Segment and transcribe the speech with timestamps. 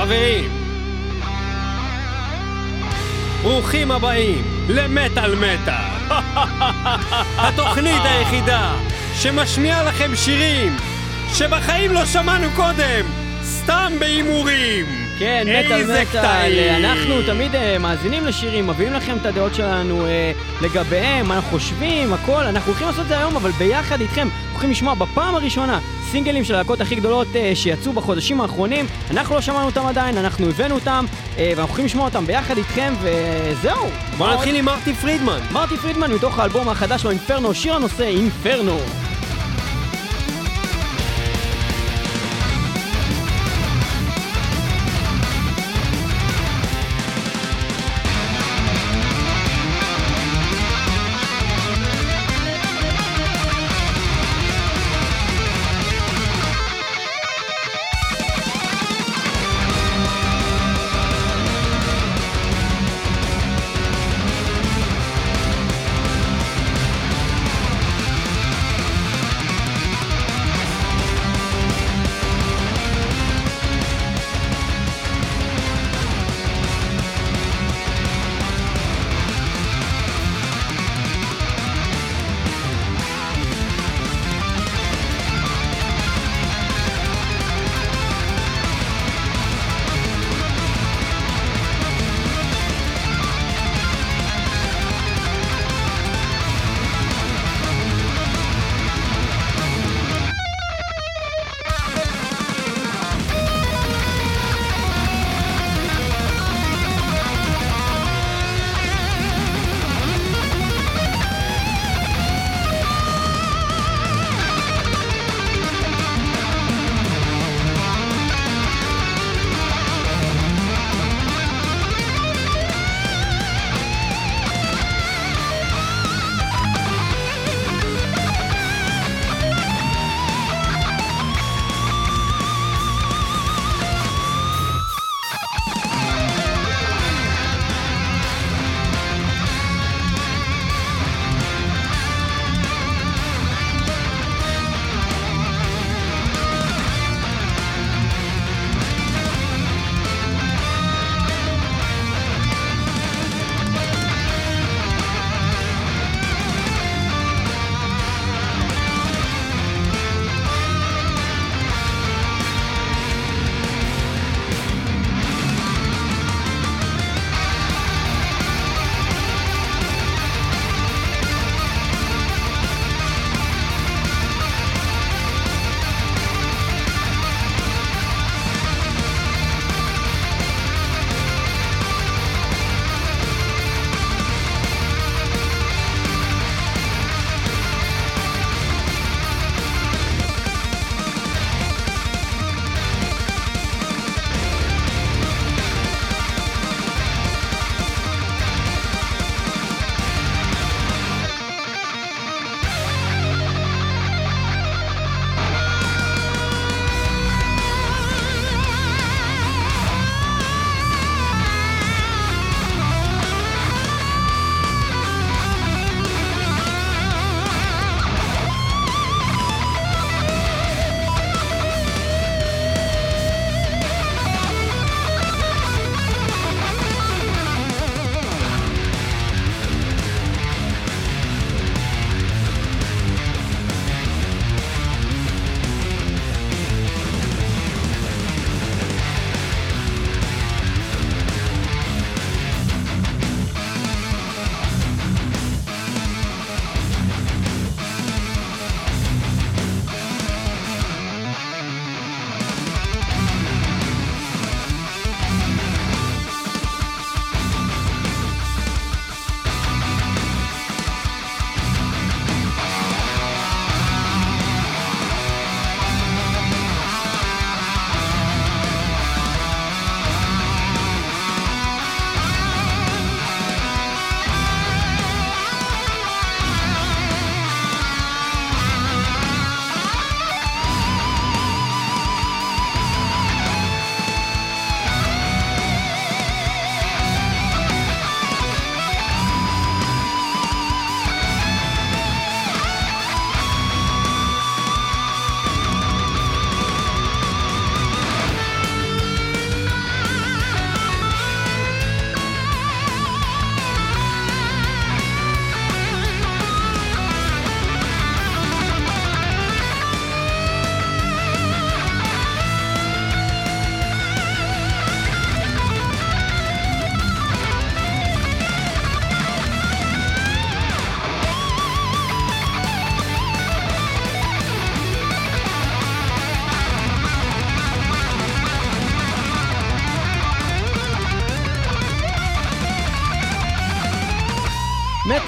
[0.00, 0.50] חברים,
[3.42, 6.16] ברוכים הבאים למטאל מטאל.
[7.44, 8.74] התוכנית היחידה
[9.14, 10.76] שמשמיעה לכם שירים
[11.34, 13.04] שבחיים לא שמענו קודם,
[13.42, 14.99] סתם בהימורים.
[15.20, 16.76] כן, מטאל מטאל.
[16.84, 22.12] אנחנו תמיד אה, מאזינים לשירים, מביאים לכם את הדעות שלנו אה, לגביהם, מה אנחנו חושבים,
[22.12, 25.80] הכל, אנחנו הולכים לעשות את זה היום, אבל ביחד איתכם, הולכים לשמוע בפעם הראשונה
[26.10, 30.48] סינגלים של הלהקות הכי גדולות אה, שיצאו בחודשים האחרונים, אנחנו לא שמענו אותם עדיין, אנחנו
[30.48, 31.04] הבאנו אותם,
[31.36, 33.86] ואנחנו הולכים לשמוע אותם ביחד איתכם, וזהו.
[34.18, 35.40] בוא נתחיל עם מרטי פרידמן.
[35.52, 38.78] מרטי פרידמן מתוך האלבום החדש שלו, אינפרנו, שיר הנושא אינפרנו.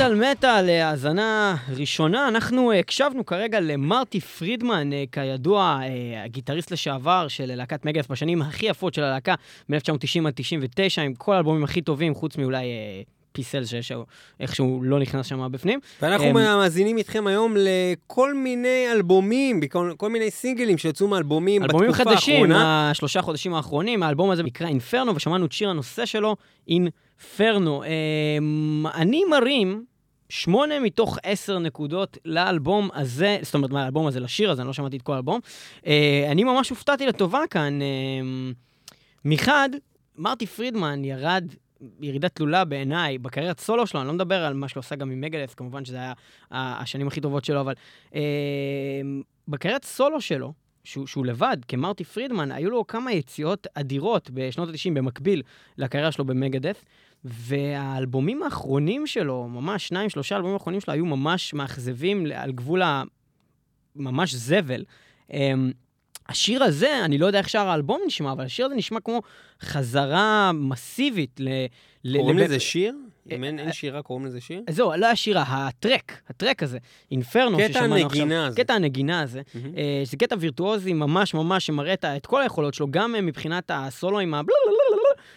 [0.03, 5.81] מטאל מטאל, אה, האזנה ראשונה, אנחנו אה, הקשבנו כרגע למרטי פרידמן, אה, כידוע,
[6.25, 9.35] הגיטריסט לשעבר של להקת מגלף בשנים הכי יפות של הלהקה,
[9.69, 12.65] מ-1990 עד 99, עם כל האלבומים הכי טובים, חוץ מאולי
[13.33, 15.81] פיסל שאיכשהו לא נכנס שם בפנים.
[16.03, 19.61] ואנחנו um, מאזינים איתכם היום לכל מיני אלבומים,
[19.97, 21.99] כל, מיני סינגלים שיצאו מאלבומים בתקופה האחרונה.
[21.99, 26.37] אלבומים חדשים, השלושה חודשים האחרונים, האלבום הזה נקרא אינפרנו, ושמענו את שיר הנושא שלו,
[26.69, 27.83] אינפרנו.
[27.83, 29.92] Um, אני מרים...
[30.33, 34.97] שמונה מתוך עשר נקודות לאלבום הזה, זאת אומרת, מהאלבום הזה לשיר הזה, אני לא שמעתי
[34.97, 35.41] את כל האלבום.
[35.81, 35.87] Uh,
[36.31, 37.79] אני ממש הופתעתי לטובה כאן.
[37.81, 38.55] Uh,
[39.25, 39.69] מחד,
[40.19, 41.45] מרטי פרידמן ירד
[42.01, 45.21] ירידה תלולה בעיניי בקריירת סולו שלו, אני לא מדבר על מה שהוא עשה גם עם
[45.21, 46.13] מגלס, כמובן שזה היה
[46.51, 47.75] השנים הכי טובות שלו, אבל
[48.15, 48.21] אה,
[49.49, 50.53] בקריירת סולו שלו,
[50.85, 55.43] שהוא, שהוא לבד, כמרטי פרידמן, היו לו כמה יציאות אדירות בשנות ה-90 במקביל
[55.79, 56.85] לקריירה שלו במגדף,
[57.25, 62.83] והאלבומים האחרונים שלו, ממש שניים, שלושה אלבומים האחרונים שלו, היו ממש מאכזבים על גבול
[63.97, 64.85] הממש זבל.
[65.33, 65.53] אה,
[66.29, 69.21] השיר הזה, אני לא יודע איך שאר האלבום נשמע, אבל השיר הזה נשמע כמו
[69.63, 71.49] חזרה מסיבית ל...
[72.17, 72.95] קוראים לזה שיר?
[73.31, 74.63] אם אין, אין שירה, קוראים לזה שיר?
[74.71, 76.79] זהו, לא השירה, הטרק, הטרק הזה,
[77.11, 78.57] אינפרנו קטע הנגינה הזה.
[78.57, 79.41] קטע הנגינה הזה.
[79.41, 79.57] Mm-hmm.
[80.05, 84.41] זה קטע וירטואוזי ממש ממש שמראה את כל היכולות שלו, גם מבחינת הסולו עם ה...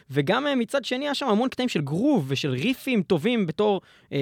[0.10, 3.82] וגם מצד שני היה שם המון קטעים של גרוב ושל ריפים טובים בתור
[4.12, 4.18] אה,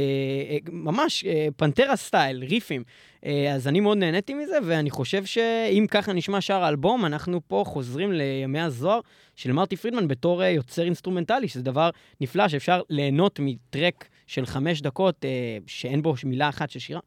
[0.49, 2.83] אה, ממש אה, Pantera style, ריפים.
[3.25, 7.63] אה, אז אני מאוד נהניתי מזה, ואני חושב שאם ככה נשמע שאר האלבום, אנחנו פה
[7.67, 8.99] חוזרים לימי הזוהר
[9.35, 11.89] של מרטי פרידמן בתור אה, יוצר אינסטרומנטלי, שזה דבר
[12.21, 16.99] נפלא שאפשר ליהנות מטרק של חמש דקות אה, שאין בו מילה אחת של שירה.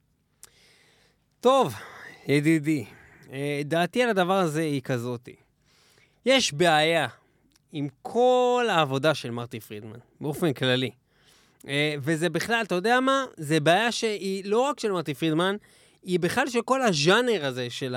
[1.41, 1.75] טוב,
[2.29, 2.85] ידידי,
[3.65, 5.35] דעתי על הדבר הזה היא כזאתי.
[6.27, 7.07] יש בעיה
[7.77, 10.91] עם כל העבודה של מרטי פרידמן, באופן כללי.
[12.01, 13.25] וזה בכלל, אתה יודע מה?
[13.37, 15.57] זה בעיה שהיא לא רק של מרטי פרידמן,
[16.03, 17.95] היא בכלל של כל הז'אנר הזה של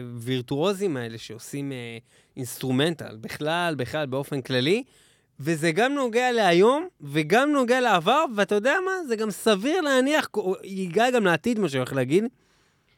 [0.00, 1.98] הווירטואוזים האלה שעושים אה,
[2.36, 4.82] instrumental, בכלל, בכלל, באופן כללי.
[5.40, 8.92] וזה גם נוגע להיום, וגם נוגע לעבר, ואתה יודע מה?
[9.08, 10.28] זה גם סביר להניח,
[10.64, 12.24] ייגע גם לעתיד, מה שאני הולך להגיד,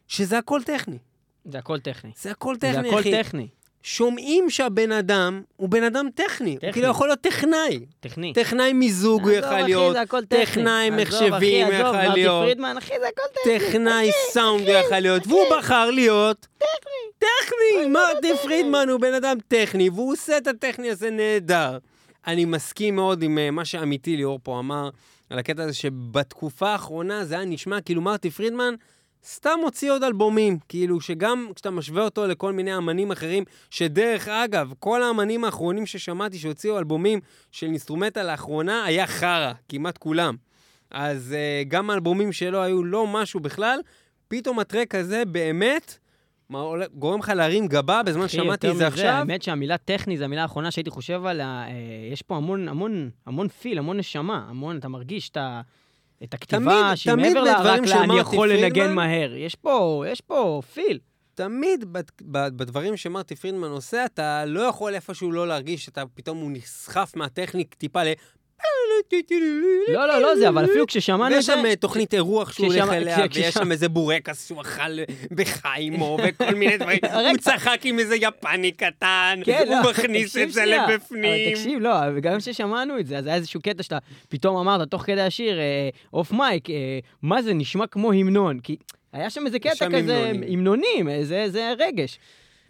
[0.08, 0.98] שזה הכל טכני.
[1.44, 2.10] זה הכל טכני.
[2.16, 2.82] זה הכל טכני, אחי.
[2.82, 3.22] זה הכל אחי.
[3.22, 3.48] טכני.
[3.82, 6.28] שומעים שהבן אדם הוא בן אדם טכני.
[6.28, 6.66] טכני.
[6.66, 7.80] הוא כאילו יכול להיות טכנאי.
[8.00, 8.32] טכני.
[8.32, 9.96] טכנאי מיזוג הוא יכול להיות.
[10.28, 12.44] טכנאי מחשבים הוא יכול להיות.
[12.44, 13.58] פרידמן, אחי, זה הכל טכני.
[13.58, 15.26] טכנאי סאונד הוא יכול להיות.
[15.26, 16.46] והוא בחר להיות...
[16.58, 17.00] טכני.
[17.18, 17.86] טכני!
[17.86, 21.78] מרטי פרידמן הוא בן אדם טכני, והוא עושה את הטכני הזה נהדר.
[22.26, 24.90] אני מסכים מאוד עם אה, מה שאמיתי ליאור פה אמר,
[25.30, 28.74] על הקטע הזה שבתקופה האחרונה זה היה נשמע כאילו מרטי פרידמן...
[29.24, 34.72] סתם מוציא עוד אלבומים, כאילו שגם כשאתה משווה אותו לכל מיני אמנים אחרים, שדרך אגב,
[34.78, 37.20] כל האמנים האחרונים ששמעתי שהוציאו אלבומים
[37.52, 40.36] של אינסטרומטה לאחרונה, היה חרא, כמעט כולם.
[40.90, 41.34] אז
[41.64, 43.80] uh, גם האלבומים שלו היו לא משהו בכלל,
[44.28, 45.98] פתאום הטרק הזה באמת...
[46.94, 49.06] גורם לך להרים גבה בזמן ששמעתי את זה עכשיו?
[49.06, 51.64] האמת שהמילה טכני זו המילה האחרונה שהייתי חושב עליה.
[51.68, 51.72] אה,
[52.12, 55.60] יש פה המון, המון, המון פיל, המון נשמה, המון, אתה מרגיש את ה...
[56.24, 59.34] את הכתיבה, שהיא מעבר לה רק לאני יכול לנגן מהר.
[59.34, 60.98] יש פה, יש פה פיל.
[61.34, 61.84] תמיד
[62.22, 67.74] בדברים שמרטי פרידמן עושה, אתה לא יכול איפשהו לא להרגיש שאתה פתאום הוא נסחף מהטכניק
[67.74, 68.08] טיפה ל...
[69.88, 71.36] לא, לא, לא זה, אבל אפילו כששמענו את זה...
[71.36, 74.98] ויש שם אה, תוכנית אירוח שהוא הולך אליה, ויש שם איזה בורקס שהוא אכל
[75.30, 76.98] בחיימו, וכל מיני דברים.
[77.30, 81.54] הוא צחק עם איזה יפני קטן, כן, הוא לא, מכניס את זה לבפנים.
[81.54, 83.98] תקשיב, לא, וגם כששמענו את זה, אז היה איזשהו קטע שאתה
[84.28, 85.58] פתאום אמרת, תוך כדי השיר,
[86.12, 88.60] אוף מייק, אה, מה זה, נשמע כמו המנון.
[88.60, 88.76] כי
[89.12, 92.18] היה שם איזה קטע כזה, המנונים, איזה רגש.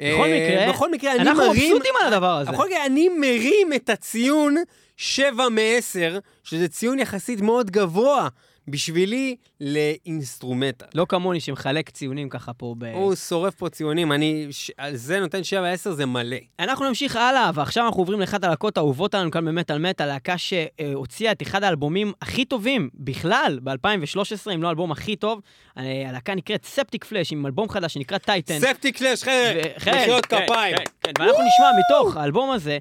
[0.00, 1.12] בכל אה, מקרה.
[1.12, 2.50] אנחנו מבסוטים על הדבר הזה.
[2.52, 4.56] בכל מקרה, אני מרים את הציון
[5.02, 8.28] 7 מ-10, שזה ציון יחסית מאוד גבוה
[8.70, 10.86] בשבילי לאינסטרומטל.
[10.94, 12.84] לא כמוני שמחלק ציונים ככה פה ב...
[12.84, 14.70] הוא שורף פה ציונים, אני ש...
[14.76, 15.40] על זה נותן
[15.86, 16.36] 7-10, זה מלא.
[16.58, 21.32] אנחנו נמשיך הלאה, ועכשיו אנחנו עוברים לאחת הלהקות האהובות עלינו כאן במטאל מטאל, להקה שהוציאה
[21.32, 25.40] את אחד האלבומים הכי טובים בכלל ב-2013, אם לא האלבום הכי טוב.
[25.78, 28.58] אה, הלהקה נקראת ספטיק פלאש, עם אלבום חדש שנקרא טייטן.
[28.60, 30.76] ספטיק פלאש, חרק, מחיאות כפיים.
[31.18, 32.78] ואנחנו נשמע מתוך האלבום הזה,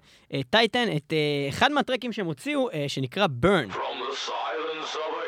[0.50, 3.74] טייטן, אה, את אה, אחד מהטרקים שהם הוציאו, שנקרא Burn.
[3.74, 5.19] ספטיק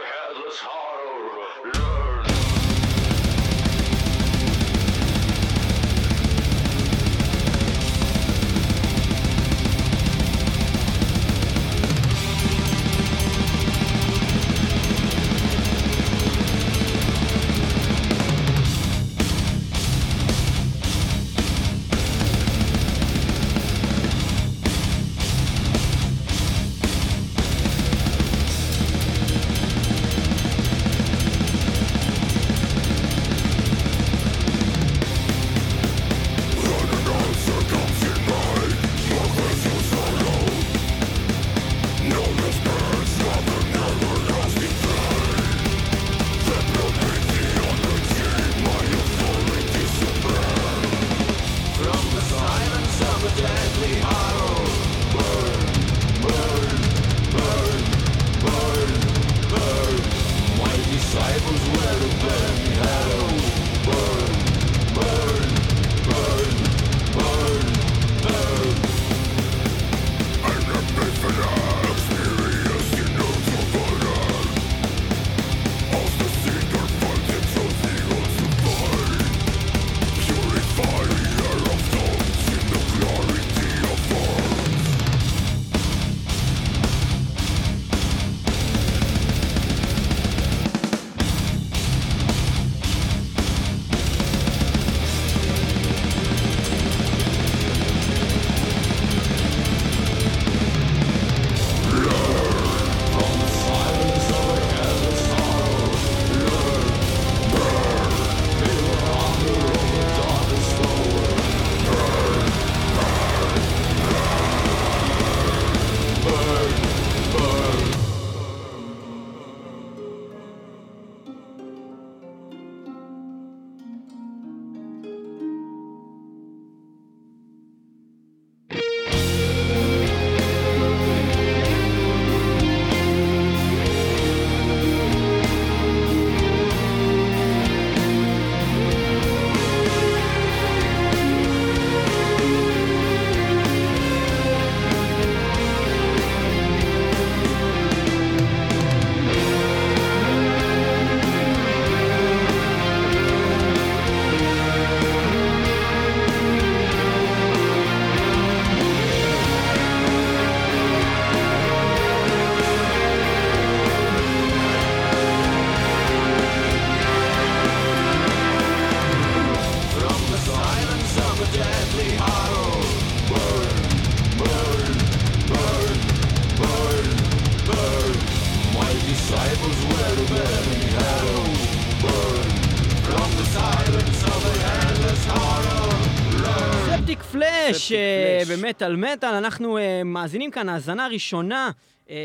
[188.71, 191.71] במטאל מטאל, אנחנו אה, מאזינים כאן האזנה ראשונה
[192.09, 192.15] אה,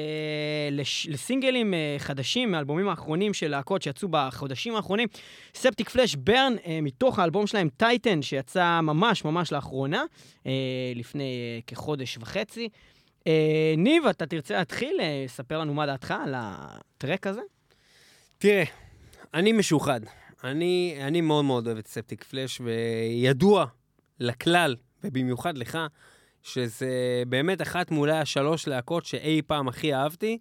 [0.72, 5.08] לש- לסינגלים אה, חדשים מהאלבומים האחרונים של להקות שיצאו בחודשים האחרונים.
[5.54, 10.04] ספטיק פלאש ברן, אה, מתוך האלבום שלהם טייטן, שיצא ממש ממש לאחרונה,
[10.46, 10.52] אה,
[10.94, 11.22] לפני
[11.56, 12.68] אה, כחודש וחצי.
[13.26, 17.40] אה, ניב, אתה תרצה להתחיל אה, לספר לנו מה דעתך על הטרק הזה?
[18.38, 18.64] תראה,
[19.34, 20.00] אני משוחד.
[20.44, 23.66] אני, אני מאוד מאוד אוהב את ספטיק פלאש, וידוע
[24.20, 25.78] לכלל, ובמיוחד לך,
[26.46, 30.38] שזה באמת אחת מאולי השלוש להקות שאי פעם הכי אהבתי,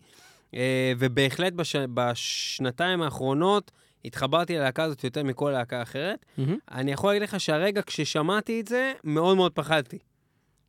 [0.53, 3.71] אה, ובהחלט בש, בשנתיים האחרונות
[4.05, 6.25] התחברתי ללהקה הזאת יותר מכל להקה אחרת.
[6.71, 10.00] אני יכול להגיד לך שהרגע כששמעתי את זה, מאוד מאוד פחדתי.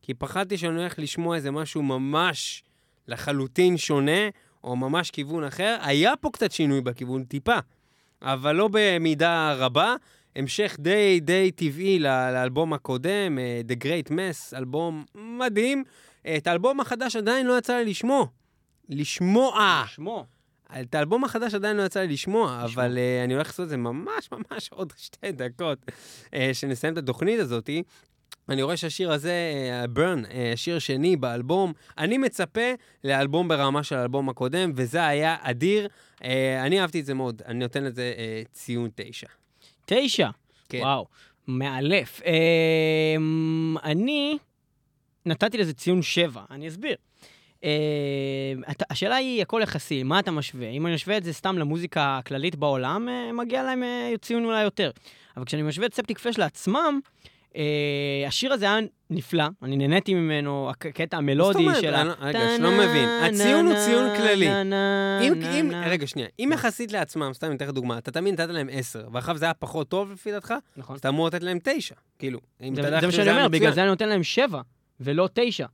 [0.03, 2.63] כי פחדתי שאני הולך לשמוע איזה משהו ממש
[3.09, 4.29] לחלוטין שונה,
[4.65, 5.77] או ממש כיוון אחר.
[5.81, 7.59] היה פה קצת שינוי בכיוון, טיפה,
[8.23, 9.95] אבל לא במידה רבה.
[10.37, 15.85] המשך די די טבעי לאלבום הקודם, אה, The Great Mess, אלבום מדהים.
[16.37, 18.27] את האלבום החדש עדיין לא יצא לי לשמוע.
[18.89, 19.85] לשמוע.
[19.87, 20.27] שמו.
[20.81, 23.77] את האלבום החדש עדיין לא יצא לי לשמוע, אבל uh, אני הולך לעשות את זה
[23.77, 25.79] ממש ממש עוד שתי דקות,
[26.27, 27.83] uh, שנסיים את התוכנית הזאתי.
[28.49, 29.33] אני רואה שהשיר הזה,
[29.91, 32.71] ברן, uh, שיר שני באלבום, אני מצפה
[33.05, 35.89] לאלבום ברמה של האלבום הקודם, וזה היה אדיר.
[36.19, 36.23] Uh,
[36.65, 39.27] אני אהבתי את זה מאוד, אני נותן לזה uh, ציון תשע.
[39.87, 40.29] תשע.
[40.69, 40.79] כן.
[40.79, 41.07] וואו,
[41.49, 42.21] מאלף.
[42.25, 44.39] אמ, אני
[45.27, 46.97] נתתי לזה ציון שבע, אני אסביר.
[47.65, 47.69] אמ,
[48.71, 50.69] אתה- השאלה היא הכל יחסי, מה אתה משווה?
[50.69, 54.63] אם אני משווה את זה סתם למוזיקה הכללית בעולם, אה, מגיע להם אה, ציון אולי
[54.63, 54.91] יותר.
[55.37, 57.31] אבל כשאני משווה את ספטיק פלאש לעצמם, אה,
[58.27, 58.79] השיר הזה היה
[59.11, 61.67] נפלא, אני נהניתי ממנו, הקטע המלודי?
[61.81, 62.05] של ה...
[62.05, 63.09] לא- רגע, שלא מבין.
[63.09, 64.49] הציון הוא ציון כללי.
[65.87, 69.09] רגע, שנייה, אם יחסית לעצמם, סתם אני אתן לך דוגמה, אתה תמיד נתת להם עשר,
[69.13, 70.95] ואחריו זה היה פחות טוב לפי דעתך, נכון.
[70.95, 71.95] אז אתה אמור לתת להם תשע.
[72.19, 73.73] כאילו, אם אתה יודע זה מה שאני אומר, בגלל.
[73.73, 74.61] זה אני נותן להם שבע,
[75.01, 75.67] ולא תשע.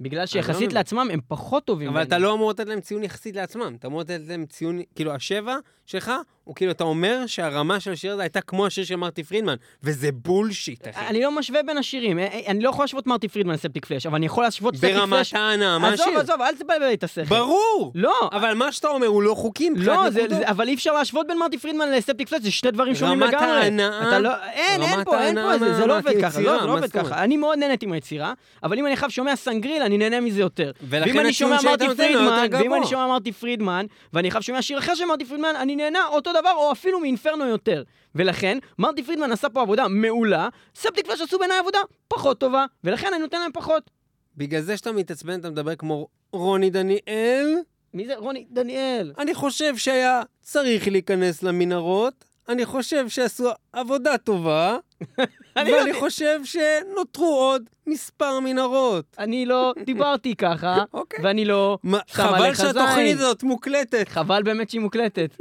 [0.00, 0.72] בגלל לא שיחסית.
[0.72, 1.88] לעצמם הם פחות טובים.
[1.88, 2.02] אבל.
[2.02, 5.56] אתה לא אמור לתת להם ציון יחסית לעצמם, אתה אמור לתת להם ציון, כאילו, השבע
[5.88, 6.12] שלך,
[6.44, 10.08] הוא כאילו, אתה אומר שהרמה של השיר הזה הייתה כמו השיר של מרטי פרידמן, וזה
[10.12, 11.06] בולשיט, אחי.
[11.06, 14.06] אני לא משווה בין השירים, אה, אה, אני לא יכול להשוות מרטי פרידמן לספטיק פלאש,
[14.06, 15.34] אבל אני יכול להשוות ספטיק ברמת פלאש...
[15.34, 16.20] ההנאה, מה עזוב, השיר?
[16.20, 17.24] עזוב, אל תבלבל את השכל.
[17.24, 17.92] ברור!
[17.94, 20.38] לא, אבל מה שאתה אומר הוא לא חוקי לא, זה- נקודות.
[20.38, 23.32] זה- אבל אי אפשר להשוות בין מרטי פרידמן לספטיק פלאש, זה שתי דברים שונים רמת
[23.34, 23.46] לגמרי.
[23.50, 26.40] ההנאה- אתה לא, אין, אין רמת פה, אין פה, ההנאה זה- זה לא עובד ככה,
[26.40, 26.90] לא, זה לא מה עובד?
[26.92, 27.24] ככה.
[27.24, 30.70] אני מאוד נהניתי מהיצירה, אבל אם אני עכשיו שומע סנגרילה, אני נהנה מזה יותר.
[30.82, 32.74] ואם אני שומע מרטי פרידמן, ואם.
[32.74, 36.30] אני שומע מרטי פרידמן, ואני עכשיו שומע שיר אחר של מרטי פרידמן, אני נהנה אותו
[36.32, 37.82] דבר, או אפילו מאינפרנו יותר.
[38.14, 43.08] ולכן, מרטי פרידמן עשה פה עבודה מעולה, ספטיק פלאש עשו בעיניי עבודה פחות טובה, ולכן
[43.12, 43.90] אני נותן להם פחות.
[44.36, 47.54] בגלל זה שאתה מתעצבן, אתה מדבר כמו רוני דניאל.
[47.94, 48.16] מי זה?
[48.16, 49.12] רוני דניאל.
[49.18, 52.24] אני חושב שהיה צריך להיכנס למנהרות.
[52.48, 54.76] אני חושב שעשו עבודה טובה,
[55.56, 59.04] אני ואני לא- חושב שנותרו עוד מספר מנהרות.
[59.18, 61.24] אני לא דיברתי ככה, אוקיי.
[61.24, 63.18] ואני לא שם חבל עליך שהתוכנית זין.
[63.18, 64.08] הזאת מוקלטת.
[64.08, 65.36] חבל באמת שהיא מוקלטת.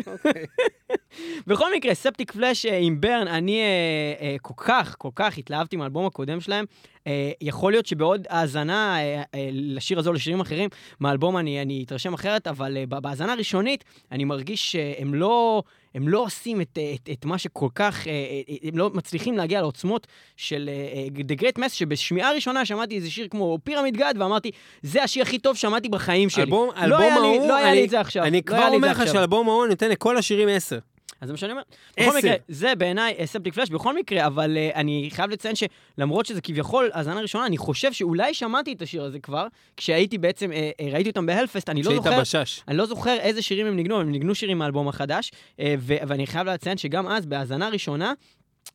[1.48, 3.66] בכל מקרה, ספטיק פלאש אה, עם ברן, אני אה,
[4.28, 6.66] אה, כל כך, כל כך התלהבתי מהאלבום הקודם שלהם.
[7.08, 11.84] אה, יכול להיות שבעוד האזנה אה, אה, לשיר הזה או לשירים אחרים, מהאלבום אני, אני
[11.86, 15.64] אתרשם אחרת, אבל בהאזנה הראשונית אני מרגיש שהם לא,
[15.96, 18.08] הם לא עושים את, את, את מה שכל כך,
[18.64, 20.70] הם לא מצליחים להגיע לעוצמות של
[21.30, 25.40] The Great Mass, שבשמיעה ראשונה שמעתי איזה שיר כמו פירמיד גד, ואמרתי, זה השיר הכי
[25.40, 26.44] טוב ששמעתי בחיים שלי.
[26.44, 28.24] אלבום, לא אלבום היה לי- ההוא, לא היה לי את זה עכשיו.
[28.24, 29.08] אני לא כבר היה לי אומר לך.
[29.08, 30.80] שאלבום ההוא אני נותן לכל השירים 10.
[31.22, 31.62] אז זה מה שאני אומר.
[32.00, 36.42] בכל מקרה, זה בעיניי ספטיק פלאש בכל מקרה, אבל uh, אני חייב לציין שלמרות שזה
[36.42, 39.48] כביכול האזנה ראשונה, אני חושב שאולי שמעתי את השיר הזה כבר,
[39.78, 42.22] כשהייתי בעצם, uh, uh, ראיתי אותם בהלפסט, אני לא כשהיית זוכר...
[42.22, 42.62] בשש.
[42.68, 46.48] אני לא זוכר איזה שירים הם ניגנו, הם ניגנו שירים מהאלבום החדש, ו- ואני חייב
[46.48, 48.14] לציין שגם אז, בהאזנה ראשונה,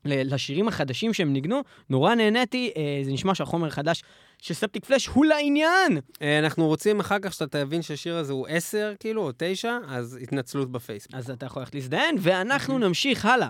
[0.05, 4.03] ל- לשירים החדשים שהם ניגנו, נורא נהניתי, אה, זה נשמע שהחומר החדש
[4.43, 5.99] של ספטיק פלאש הוא לעניין.
[6.23, 10.19] אה, אנחנו רוצים אחר כך שאתה תבין שהשיר הזה הוא 10, כאילו, או 9, אז
[10.23, 11.15] התנצלות בפייסבוק.
[11.15, 13.49] אז אתה יכול ללכת להזדיין, ואנחנו נמשיך הלאה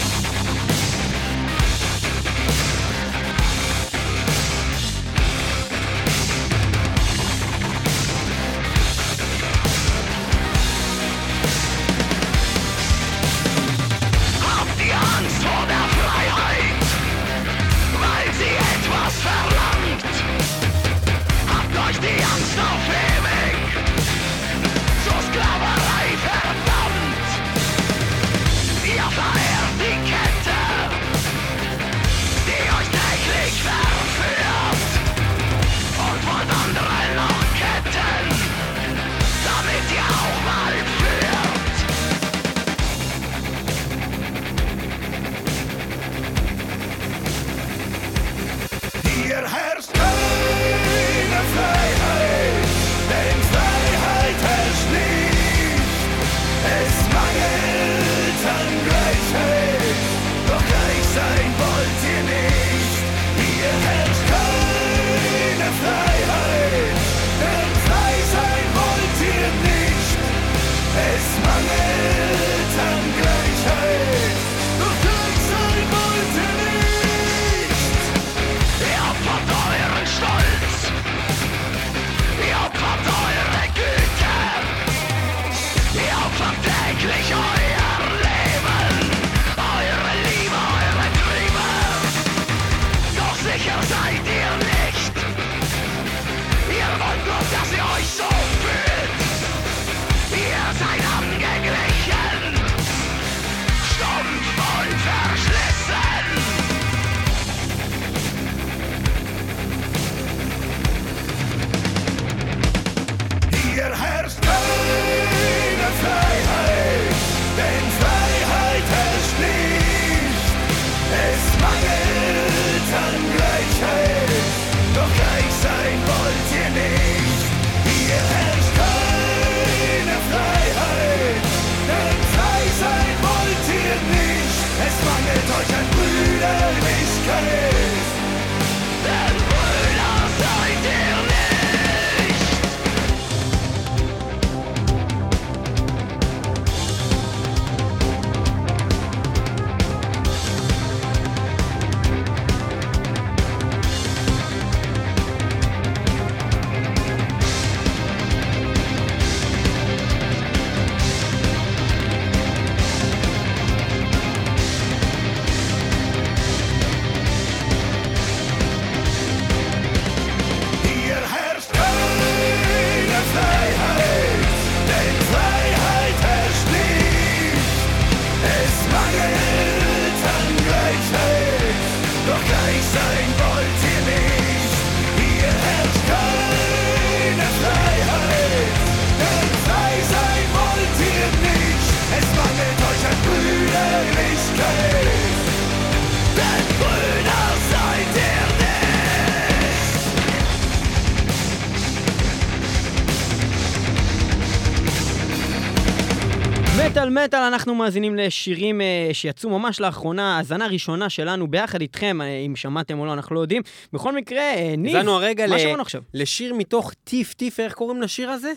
[206.95, 212.27] מטאל מטאל, אנחנו מאזינים לשירים אה, שיצאו ממש לאחרונה, האזנה ראשונה שלנו ביחד איתכם, אה,
[212.47, 213.63] אם שמעתם או לא, אנחנו לא יודעים.
[213.93, 216.03] בכל מקרה, אה, ניב, הרגע מה ל- שמענו עכשיו?
[216.15, 218.53] לשיר מתוך Tieftief, איך קוראים לשיר הזה?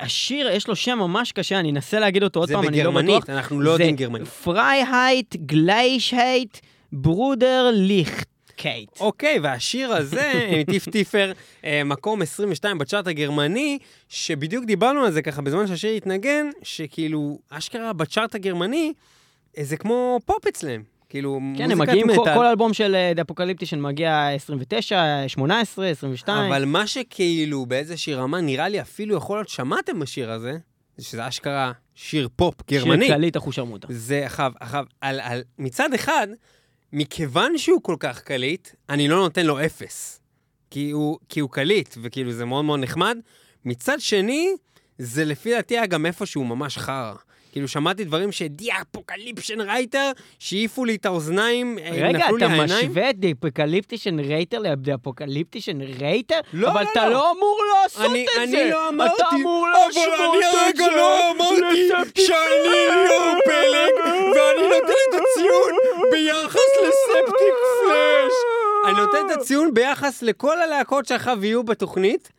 [0.00, 2.90] השיר, יש לו שם ממש קשה, אני אנסה להגיד אותו עוד זה פעם, אני לא
[2.90, 3.02] בטוח.
[3.02, 4.28] בגרמנית, אנחנו לא יודעים גרמנית.
[4.28, 6.58] Freiheit, Gleichheit,
[6.92, 9.00] Brüderlichkeit.
[9.00, 10.32] אוקיי, והשיר הזה,
[10.70, 11.32] tief tiefer,
[11.64, 17.38] אה, מקום 22 ב chart הגרמני, שבדיוק דיברנו על זה ככה בזמן שהשיר התנגן, שכאילו,
[17.50, 18.92] אשכרה ב chart הגרמני,
[19.58, 20.82] אה, זה כמו פופ אצלם.
[21.08, 22.24] כאילו, כן, הם מוזיקת מגיעים, כל.
[22.34, 26.52] כל אלבום של Die Apokalyptischen מגיע 29, 18, 22.
[26.52, 30.56] אבל מה שכאילו באיזושהי רמה נראה לי אפילו יכול להיות שמעתם בשיר הזה,
[30.96, 33.06] זה שזה אשכרה שיר פופ גרמני.
[33.06, 33.86] שיר כללית אחושרמוטה.
[33.90, 36.28] זה, אחאב, אחאב, על, על, מצד אחד,
[36.92, 40.20] מכיוון שהוא כל כך קליט, אני לא נותן לו אפס.
[40.70, 43.18] כי הוא, כי הוא קליט, וכאילו זה מאוד מאוד נחמד.
[43.64, 44.54] מצד שני,
[44.98, 47.14] זה לפי דעתי היה גם איפה שהוא ממש חרא.
[47.52, 52.46] כאילו, שמעתי דברים ש Die Apokalyptischen Reiter, שהעיפו לי את האוזניים, אה, רגע, נפלו לי
[52.46, 52.86] אתה העיניים.
[52.88, 56.40] משווה את Apokalyptischen Reiter ל Apokalyptischen Reiter?
[56.52, 57.12] לא, אבל לא, אתה לא.
[57.12, 58.62] לא אמור לעשות אני, את זה!
[58.62, 61.88] אני לא אמרתי, אתה אמור אבל להשוות אני את הרגע זה לא אמרתי
[62.26, 65.72] שאני ליאור פלג, ואני נותן את הציון
[66.12, 68.32] ביחס לספטיק פלאש.
[68.84, 72.32] אני נותן את הציון ביחס לכל הלהקות שעכשיו יהיו בתוכנית,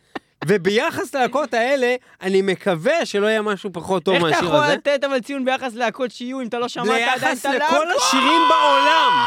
[0.47, 4.73] וביחס ללהקות האלה, אני מקווה שלא יהיה משהו פחות טוב איך אתה מהשיר יכול הזה.
[4.73, 7.77] לתת אבל ציון ביחס להקות שיהיו אם אתה לא שמעת עדיין ביחס את הלהקות?
[7.77, 9.25] לכל השירים בעולם,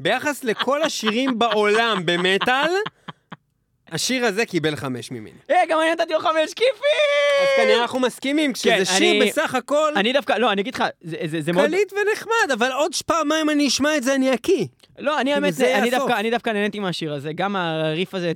[0.00, 2.70] ביחס לכל השירים בעולם במטאל,
[3.92, 5.30] השיר הזה קיבל חמש ממני.
[5.50, 7.42] אה, גם אני נתתי לו חמש כיפים!
[7.42, 10.84] אז כנראה אנחנו מסכימים, כשזה כן, שיר בסך הכל אני דווקא, לא, אני אגיד לך,
[11.40, 11.66] זה מאוד...
[11.66, 14.66] קליט ונחמד, אבל עוד פעמיים אני אשמע את זה, אני אקיא.
[14.98, 15.90] לא, אני כאילו, האמת, אני.
[15.90, 18.32] דווקא, אני דווקא נהניתי מהשיר הזה, גם הריף הזה...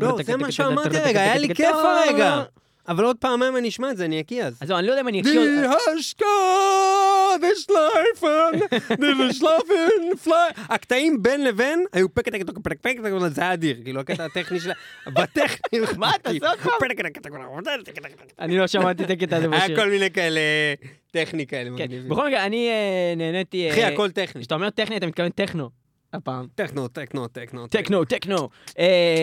[0.00, 2.42] לא, זה מה שאמרתי רגע, היה לי כיף הרגע.
[2.88, 4.58] אבל עוד פעמיים אני אשמע את זה, אני אקיא אז.
[4.60, 5.32] אז אני לא יודע אם אני אקיא...
[5.32, 5.66] די
[5.98, 6.28] השקעה
[7.36, 8.66] ושלייפן,
[9.00, 10.50] די ושלייפן פליי.
[10.56, 14.60] הקטעים בין לבין היו פק פק פק פק פק זה היה אדיר, כאילו הקטע הטכני
[14.60, 14.74] שלה,
[15.06, 15.80] בטכני.
[15.98, 16.34] מה, עוד פעם?
[18.38, 19.76] אני לא שמעתי את הקטע הזה היה בשיר.
[19.76, 20.40] כל מיני כאלה
[21.10, 21.70] טכני כאלה.
[21.78, 22.08] כן, מגניבים.
[22.08, 23.70] בכל מקרה, אני אה, נהניתי...
[23.70, 24.40] אחי, אה, הכל טכני.
[24.40, 25.85] כשאתה אומר טכני, אתה מתכוון טכנו.
[26.12, 26.46] הפעם.
[26.54, 27.66] טכנו, טכנו, טכנו.
[27.66, 28.48] טכנו, טכנו.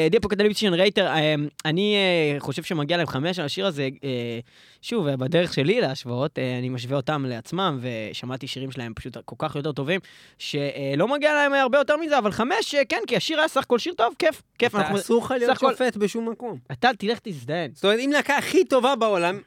[0.09, 3.89] דיפו קטליביצ'ן רייטר, אה, אני אה, חושב שמגיע להם חמש על השיר הזה.
[4.03, 4.39] אה,
[4.81, 9.35] שוב, אה, בדרך שלי להשוואות, אה, אני משווה אותם לעצמם, ושמעתי שירים שלהם פשוט כל
[9.39, 9.99] כך יותר טובים,
[10.37, 13.79] שלא מגיע להם הרבה יותר מזה, אבל חמש, אה, כן, כי השיר היה סך הכל
[13.79, 14.41] שיר טוב, כיף.
[14.59, 14.75] כיף.
[14.75, 16.57] אנחנו- אסור לך להיות שופט בשום מקום.
[16.71, 17.71] אתה תלך תזדיין.
[17.75, 19.39] זאת אומרת, אם להקה הכי טובה בעולם,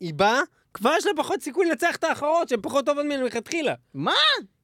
[0.00, 0.40] היא באה,
[0.74, 3.74] כבר יש לה פחות סיכוי לנצח את האחרות, שהן פחות טובות ממנו מלכתחילה.
[3.94, 4.12] מה?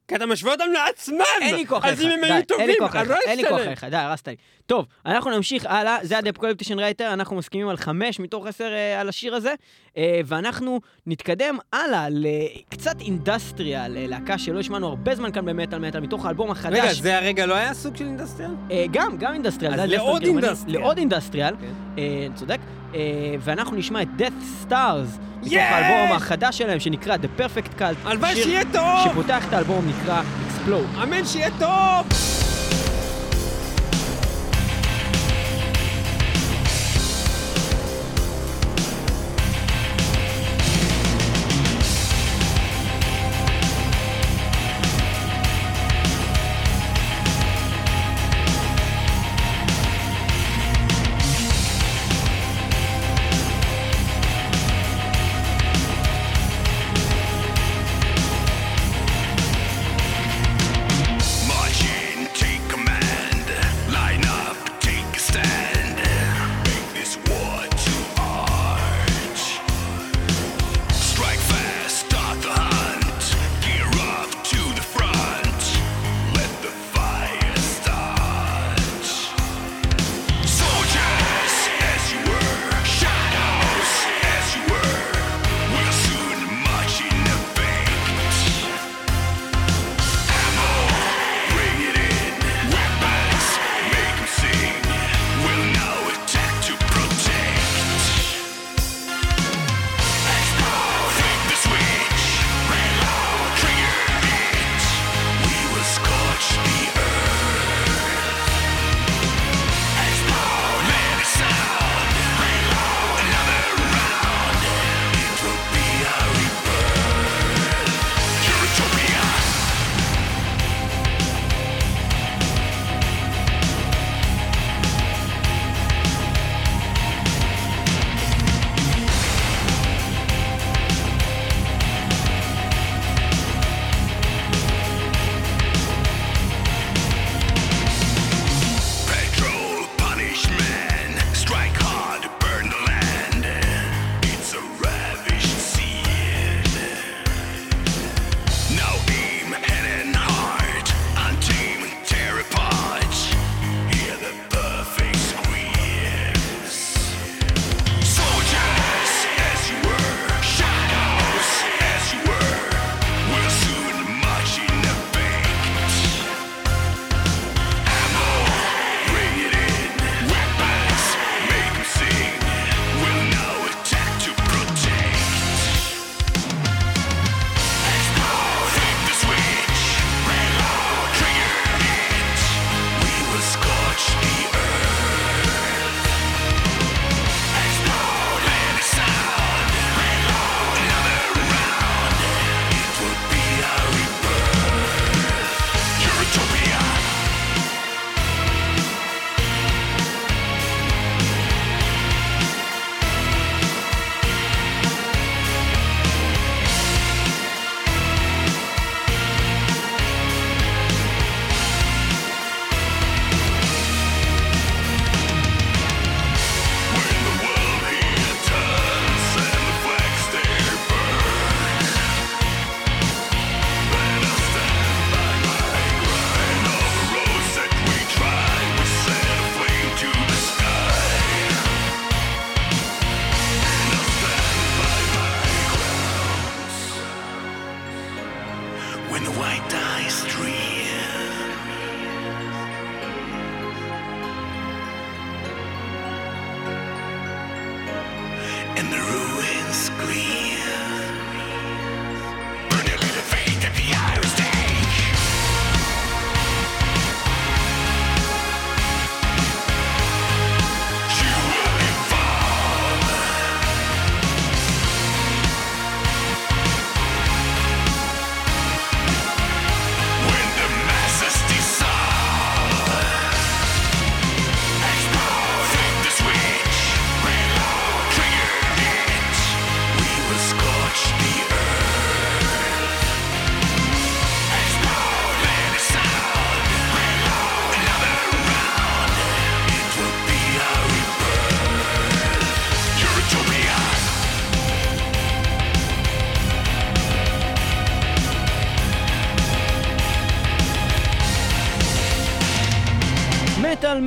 [0.07, 1.17] כי אתה משווה אותם לעצמם!
[1.41, 3.59] אין לי כוח אז אם הם היו טובים, אני לא אין לי כוח.
[3.59, 4.35] אליך, די, הרסת לי.
[4.65, 8.73] טוב, אנחנו נמשיך הלאה, זה ה Die Apokalyptischen Reiter, אנחנו מסכימים על חמש מתוך עשר
[8.73, 9.53] אה, על השיר הזה,
[9.97, 15.99] אה, ואנחנו נתקדם הלאה לקצת industrial, אה, להקה שלא השמענו הרבה זמן כאן במטאל מטאל,
[15.99, 16.79] מתוך האלבום החדש.
[16.79, 18.51] רגע, זה הרגע לא היה סוג של industrial?
[18.71, 19.73] אה, גם, גם industrial.
[19.73, 20.23] אז לעוד.
[20.23, 20.81] industrial.
[20.81, 21.86] לעוד industrial, כן.
[22.35, 22.57] צודק.
[22.95, 22.99] אה,
[23.39, 25.53] ואנחנו נשמע את Death Stars, מתוך!
[25.53, 28.09] האלבום החדש שלהם, שנקרא The Perfect Cult.
[28.09, 29.11] הלוואי שיהיה טוב!
[29.11, 31.03] שפותח את האלבום נקרא Explode.
[31.03, 32.46] אמן שיהיה טוב!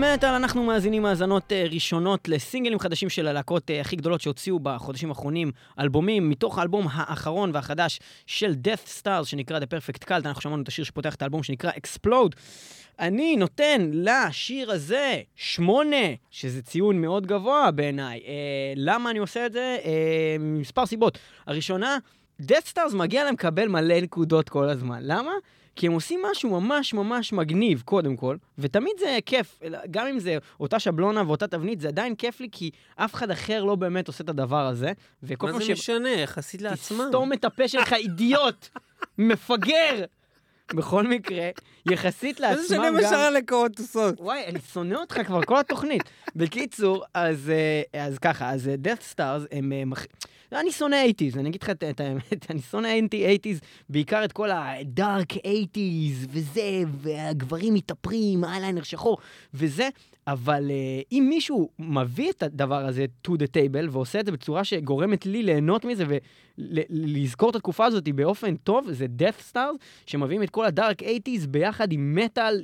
[0.01, 5.09] מטאל אנחנו מאזינים האזנות אה, ראשונות לסינגלים חדשים של הלהקות אה, הכי גדולות שהוציאו בחודשים
[5.09, 10.63] האחרונים, אלבומים, מתוך האלבום האחרון והחדש של Death Stars שנקרא The Perfect Cult, אנחנו שמענו
[10.63, 12.37] את השיר שפותח את האלבום שנקרא Explode.
[12.99, 18.21] אני נותן לשיר הזה שמונה, שזה ציון מאוד גבוה בעיניי.
[18.27, 19.77] אה, למה אני עושה את זה?
[19.85, 21.19] אה, מספר סיבות.
[21.47, 21.99] הראשונה,
[22.43, 25.01] Death Stars מגיע להם לקבל מלא נקודות כל הזמן.
[25.03, 25.33] למה?
[25.81, 30.39] כי הם עושים משהו ממש ממש מגניב, קודם כל, ותמיד זה כיף, גם אם זה
[30.61, 34.25] אותה שבלונה ואותה תבנית, זה עדיין כיף לי, כי אף אחד אחר לא באמת עושה
[34.25, 36.09] את הדבר הזה, מה זה משנה?
[36.09, 37.05] יחסית לעצמם.
[37.07, 38.69] תסתום את הפה שלך, אידיוט!
[39.19, 40.05] מפגר!
[40.75, 41.49] בכל מקרה,
[41.91, 43.11] יחסית זה לעצמם משנה מה גם...
[43.11, 44.21] שאר הלקוחות עושות?
[44.21, 46.03] וואי, אני שונא אותך כבר כל התוכנית.
[46.37, 49.73] בקיצור, אז, אה, אז ככה, אז אה, Death Stars הם...
[50.53, 55.35] אני שונא 80's, אני אגיד לך את, האמת, אני שונא 80's, בעיקר את כל ה-dark
[55.35, 59.19] 80's וזה, והגברים מתאפרים, אייליינר שחור
[59.55, 59.89] וזה,
[60.27, 64.65] אבל אה, אם מישהו מביא את הדבר הזה to the table ועושה את זה בצורה
[64.65, 66.05] שגורמת לי ליהנות מזה
[66.59, 71.47] ולזכור את התקופה הזאת באופן טוב, זה Death Stars, שמביאים את כל ה dark 80's
[71.49, 72.63] ביחד עם מטאל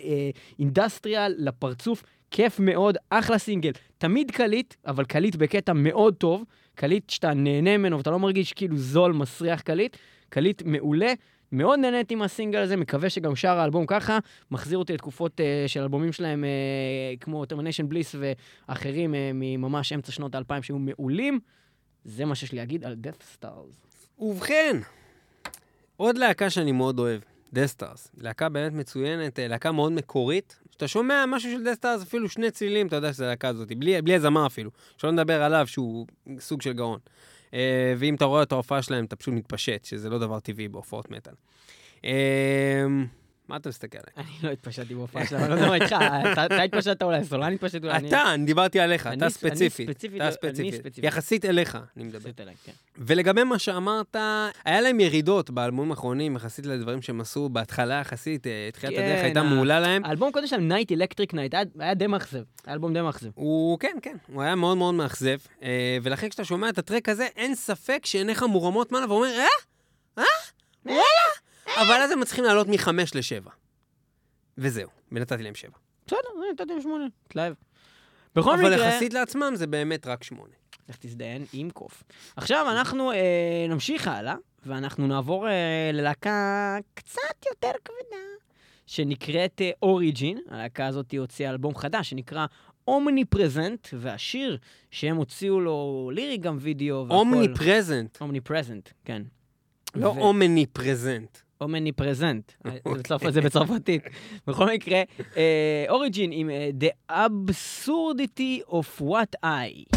[0.59, 2.03] industrial לפרצוף.
[2.31, 3.71] כיף מאוד, אחלה סינגל.
[3.99, 6.45] תמיד קליט, אבל קליט בקטע מאוד טוב.
[6.77, 9.97] קליט שאתה נהנה ממנו ואתה לא מרגיש כאילו זול, מסריח קליט.
[10.29, 11.13] קליט מעולה.
[11.53, 14.19] מאוד נהניתי מהסינגל הזה, מקווה שגם שאר האלבום ככה.
[14.51, 18.15] מחזיר אותי לתקופות אה, של אלבומים שלהם אה, כמו Termination Bliss
[18.69, 21.41] ואחרים אה, מממש אמצע שנות האלפיים שהיו מעולים.
[22.05, 23.97] זה מה שיש לי להגיד על Death Stars.
[24.19, 24.77] ובכן,
[25.97, 27.21] עוד להקה שאני מאוד אוהב,
[27.53, 28.09] Death Stars.
[28.19, 30.59] להקה באמת מצוינת, להקה מאוד מקורית.
[30.77, 34.03] כשאתה שומע משהו של Death Stars, אפילו שני צלילים, אתה יודע שזה להקה הזאת, בלי,
[34.03, 34.71] בלי הזמר אפילו.
[34.99, 36.07] שלא נדבר עליו שהוא
[36.39, 36.99] סוג של גאון.
[37.55, 41.11] אה, ואם אתה רואה את ההופעה שלהם, אתה פשוט מתפשט, שזה לא דבר טבעי בהופעות
[41.11, 41.33] מטאל.
[42.05, 42.85] אה,
[43.49, 44.27] מה אתה מסתכל עליי?
[44.29, 45.95] אני לא התפשטתי בהופעה שלהם, אני לא יודע מה איתך,
[46.43, 47.95] אתה התפשטת אולי, סולן התפשט אולי.
[47.95, 49.91] אני- אתה, אני דיברתי עליך, אתה אני ספציפית.
[49.91, 50.33] אתה אני
[50.73, 51.05] ספציפית.
[51.05, 52.19] יחסית אליך, אני מדבר.
[52.19, 52.73] התפשט אליי, כן.
[52.99, 54.17] ולגבי מה שאמרת,
[54.65, 59.25] היה להם ירידות באלבומים האחרונים, יחסית לדברים שהם עשו בהתחלה יחסית, אה, תחילת כן, הדרך
[59.25, 60.05] הייתה מעולה להם.
[60.05, 63.31] האלבום קודם שלהם, Night Electric Night, היה די מאכזב, אלבום די מאכזב.
[63.35, 67.09] הוא, כן, כן, הוא היה מאוד מאוד מאכזב, אה, ולכן כשאתה שומע את ה track
[67.09, 69.47] הזה, אין ספק שעיניך מורמות מעלה ואומר, אה?
[70.19, 70.25] אה?
[70.87, 71.01] וואלה?
[71.75, 73.51] אבל אז הם מצליחים לעלות מחמש לשבע.
[74.59, 75.77] וזהו, ונתתי להם שבע.
[76.07, 76.19] בסדר,
[76.53, 77.55] נתתי להם שמונה, התלהב.
[78.35, 80.53] בכל אבל מקרה, יחסית לעצמם זה באמת רק שמונה.
[80.89, 82.03] לך תזדיין עם קוף.
[82.37, 88.23] עכשיו אנחנו אה, נמשיך הלאה, ואנחנו נעבור אה, ללהקה קצת יותר כבדה,
[88.87, 90.39] שנקראת אוריג'ין.
[90.49, 92.47] הלהקה הזאת הוציאה אלבום חדש שנקרא
[92.89, 94.59] אומני פרזנט, והשיר
[94.91, 97.15] שהם הוציאו לו לירי גם וידאו והכל.
[97.15, 99.23] אומני פרזנט, אומני פרזנט, כן.
[99.95, 101.39] לא ו- אומני פרזנט.
[101.61, 102.53] אומני פרזנט,
[103.11, 103.33] אוקיי.
[103.33, 104.03] זה בצרפתית.
[104.47, 105.03] בכל מקרה,
[105.89, 109.97] אוריג'ין עם אה, The Absurdity of What I.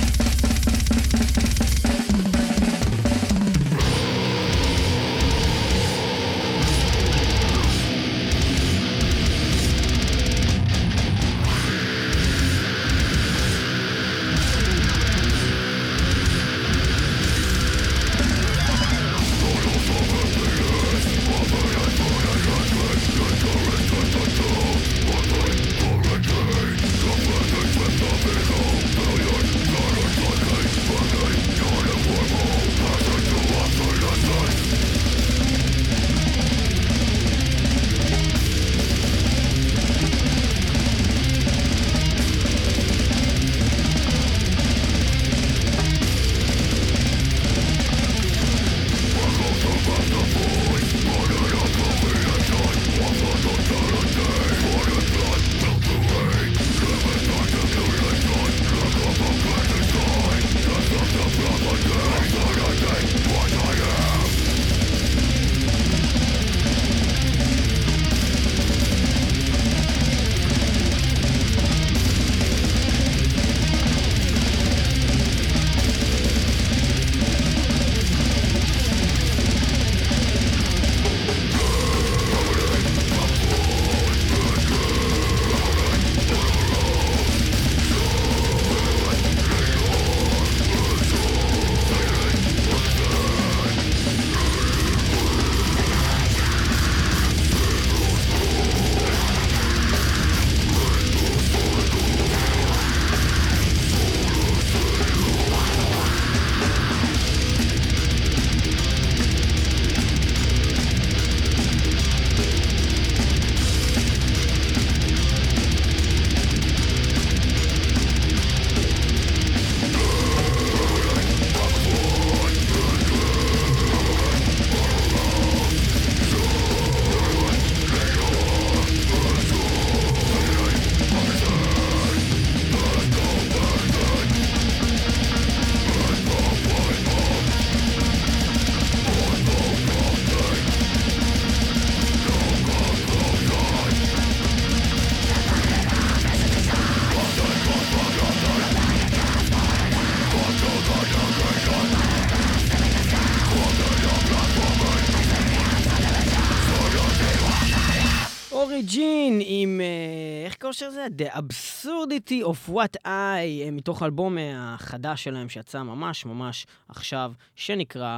[160.68, 161.08] לשיר הזה?
[161.18, 167.32] The Absurdity of What I, אה, מתוך האלבום אה, החדש שלהם שיצא ממש ממש עכשיו,
[167.56, 168.18] שנקרא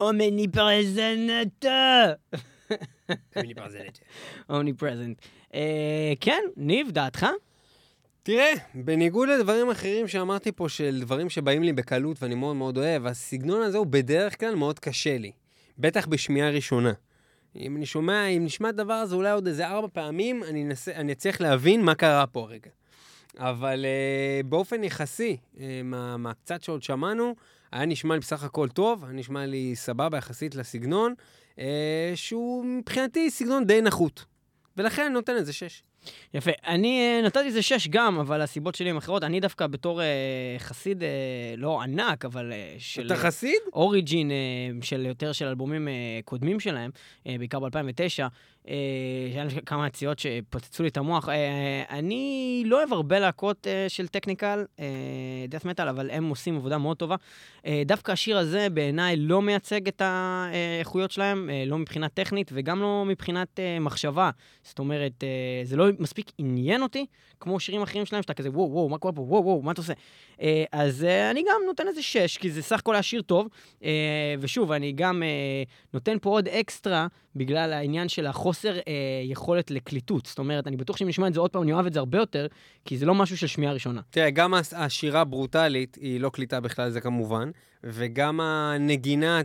[0.00, 1.64] אומניפרזנט.
[4.50, 5.18] אומניפרזנט.
[5.54, 7.26] אה, כן, ניב, דעתך?
[8.22, 13.06] תראה, בניגוד לדברים אחרים שאמרתי פה, של דברים שבאים לי בקלות ואני מאוד מאוד אוהב,
[13.06, 15.32] הסגנון הזה הוא בדרך כלל מאוד קשה לי.
[15.78, 16.92] בטח בשמיעה ראשונה.
[17.56, 20.92] אם אני שומע, אם נשמע את הדבר הזה אולי עוד איזה ארבע פעמים, אני, אנסה,
[20.92, 22.70] אני אצליח להבין מה קרה פה הרגע.
[23.38, 27.34] אבל uh, באופן יחסי, uh, מה, מהקצת שעוד שמענו,
[27.72, 31.14] היה נשמע לי בסך הכל טוב, היה נשמע לי סבבה יחסית לסגנון,
[31.56, 31.60] uh,
[32.14, 34.24] שהוא מבחינתי סגנון די נחות.
[34.76, 35.82] ולכן אני נותן לזה שש.
[36.34, 36.50] יפה.
[36.66, 39.24] אני אה, נתתי לזה שש גם, אבל הסיבות שלי הן אחרות.
[39.24, 40.06] אני דווקא בתור אה,
[40.58, 41.08] חסיד, אה,
[41.56, 43.06] לא ענק, אבל אה, של...
[43.06, 43.60] אתה חסיד?
[43.72, 44.36] אוריג'ין, אה,
[44.82, 45.92] של יותר של אלבומים אה,
[46.24, 46.90] קודמים שלהם,
[47.26, 47.68] אה, בעיקר ב-2009,
[48.20, 48.26] אה,
[49.34, 51.28] היה לי כמה יציאות שפוצצו לי את המוח.
[51.28, 54.64] אה, אני לא אוהב הרבה להקות אה, של טכניקל,
[55.48, 57.16] דף מטאל, אבל הם עושים עבודה מאוד טובה.
[57.66, 62.82] אה, דווקא השיר הזה בעיניי לא מייצג את האיכויות שלהם, אה, לא מבחינה טכנית וגם
[62.82, 64.30] לא מבחינת אה, מחשבה.
[64.62, 67.06] זאת אומרת, אה, זה לא מספיק עניין אותי,
[67.40, 69.80] כמו שירים אחרים שלהם, שאתה כזה, וואו, וואו, מה קורה פה, וואו, וואו, מה אתה
[69.80, 69.92] עושה?
[70.42, 73.48] אה, אז אה, אני גם נותן לזה שש, כי זה סך הכל היה שיר טוב.
[73.84, 75.62] אה, ושוב, אני גם אה,
[75.94, 77.06] נותן פה עוד אקסטרה
[77.36, 78.82] בגלל העניין של החוסר אה,
[79.24, 80.26] יכולת לקליטות.
[80.26, 82.18] זאת אומרת, אני בטוח שאם נשמע את זה עוד פעם, אני אוהב את זה הרבה
[82.18, 82.46] יותר,
[82.84, 84.00] כי זה לא משהו של שמיעה ראשונה.
[84.10, 87.50] תראה, גם השירה ברוטלית היא לא קליטה בכלל, זה כמובן,
[87.84, 89.40] וגם הנגינה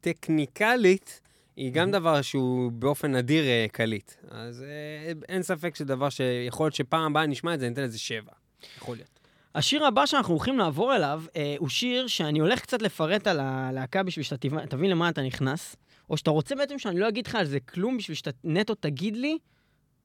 [0.00, 1.20] הטכניקלית
[1.56, 4.12] היא גם דבר שהוא באופן נדיר אה, קליט.
[4.30, 8.32] אז אה, אין ספק שדבר שיכול להיות שפעם הבאה נשמע את זה, ניתן לזה שבע.
[8.78, 9.20] יכול להיות.
[9.54, 14.02] השיר הבא שאנחנו הולכים לעבור אליו, אה, הוא שיר שאני הולך קצת לפרט על הלהקה
[14.02, 15.76] בשביל שאתה תבין למה אתה נכנס,
[16.12, 19.16] או שאתה רוצה בעצם שאני לא אגיד לך על זה כלום, בשביל שאתה נטו תגיד
[19.16, 19.38] לי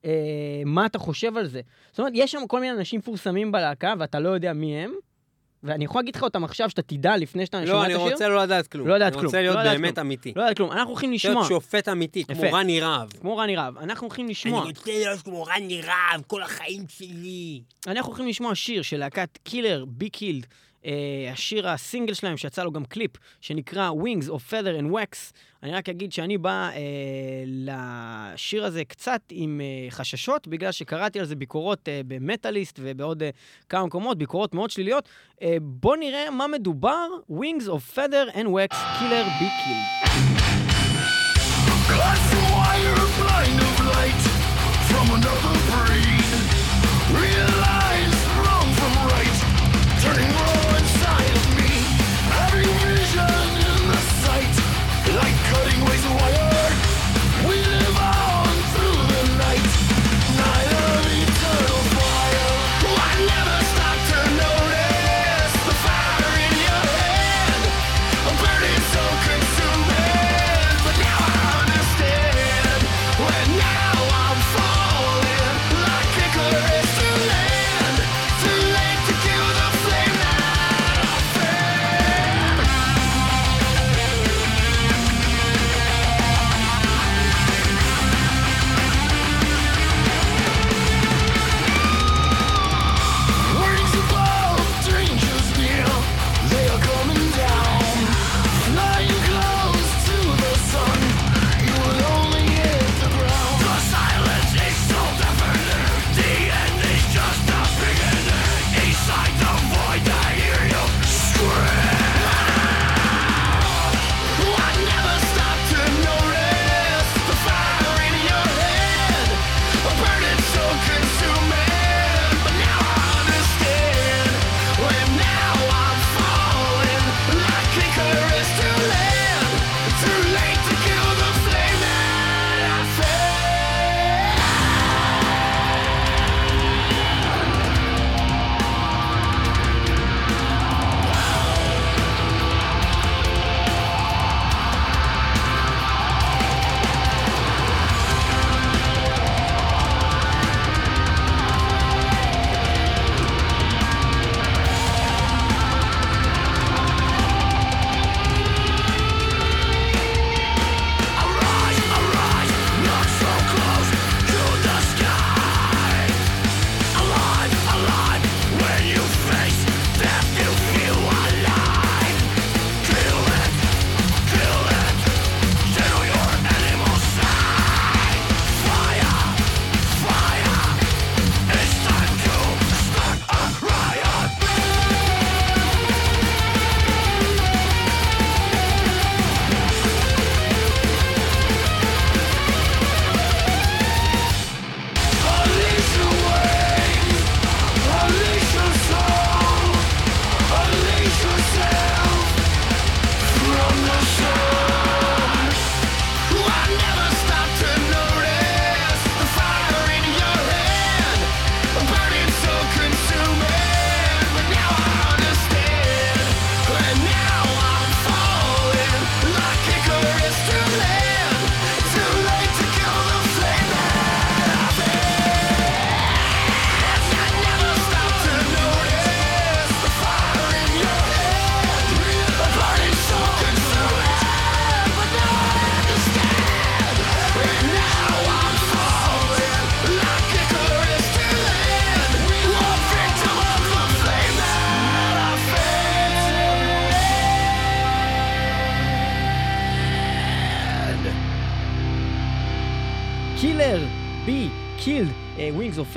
[0.06, 0.12] אה,
[0.66, 1.62] מה אתה חושב על זה.
[1.92, 4.94] זאת אומרת, יש שם כל מיני אנשים מפורסמים בלהקה, ואתה לא יודע מי הם,
[5.64, 8.12] ואני יכול להגיד לך אותם עכשיו, שאתה תדע לפני שאתה שומע לא, את אני השיר.
[8.12, 8.88] רוצה לא לדעת כלום.
[8.88, 10.08] לא לדעת אני כלום, רוצה להיות לא לדעת באמת כלום.
[10.08, 10.34] אמיתי.
[10.36, 12.42] לא יודע כלום, אנחנו הולכים לשמוע, להיות שופט אמיתי, כמו.
[12.52, 13.10] רני רהב.
[13.22, 17.62] כמו רני רהב, אנחנו הולכים לשמוע, רוצה להיות כמו רני רהב כל החיים שלי.
[17.88, 20.46] אנחנו הולכים לשמוע שיר של להקת Killer Be Killed,
[21.32, 23.12] השיר הסינגל שלהם, שיצא לו גם קליפ,
[23.42, 25.34] שנקרא Wings of Feather and Wax.
[25.64, 31.26] אני רק אגיד שאני בא אה, לשיר הזה קצת עם אה, חששות, בגלל שקראתי על
[31.26, 33.30] זה ביקורות אה, במטאליסט ובעוד אה,
[33.70, 35.10] כמה מקומות, ביקורות מאוד שליליות.
[35.42, 40.08] אה, בואו נראה מה מדובר, Wings of Feather and Wax, Killer Be Killed.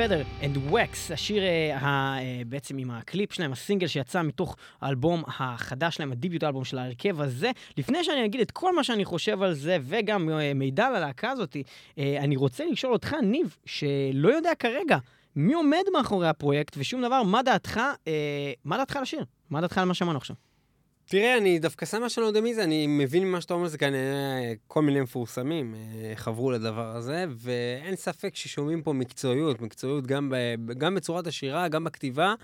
[0.00, 5.22] Feather and Wax, השיר uh, ה, uh, בעצם עם הקליפ שלהם, הסינגל שיצא מתוך האלבום
[5.26, 7.50] החדש שלהם, הדיביוט האלבום של ההרכב הזה.
[7.76, 11.30] לפני שאני אגיד את כל מה שאני חושב על זה, וגם uh, מידע על הלהקה
[11.30, 11.56] הזאת,
[11.98, 14.98] אני רוצה לשאול אותך, ניב, שלא יודע כרגע
[15.36, 17.80] מי עומד מאחורי הפרויקט ושום דבר, מה דעתך,
[18.64, 19.24] מה דעתך על השיר?
[19.50, 20.36] מה דעתך על מה שמענו עכשיו?
[21.10, 23.68] תראה, אני דווקא שם מה שאני לא יודע מי זה, אני מבין ממה שאתה אומר,
[23.68, 30.06] זה כנראה כל מיני מפורסמים אה, חברו לדבר הזה, ואין ספק ששומעים פה מקצועיות, מקצועיות
[30.06, 32.34] גם, ב, גם בצורת השירה, גם בכתיבה,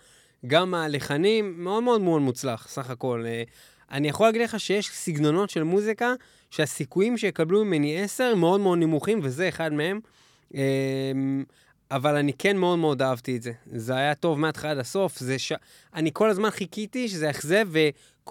[0.47, 3.25] גם הלחנים, מאוד מאוד מאוד מוצלח, סך הכל.
[3.27, 3.43] אה,
[3.91, 6.13] אני יכול להגיד לך שיש סגנונות של מוזיקה
[6.51, 10.01] שהסיכויים שיקבלו ממני עשר מאוד מאוד נמוכים, וזה אחד מהם.
[10.55, 10.63] אה,
[11.91, 13.53] אבל אני כן מאוד מאוד אהבתי את זה.
[13.73, 15.19] זה היה טוב מההתחלה עד הסוף.
[15.37, 15.53] ש...
[15.95, 17.69] אני כל הזמן חיכיתי שזה יאכזב,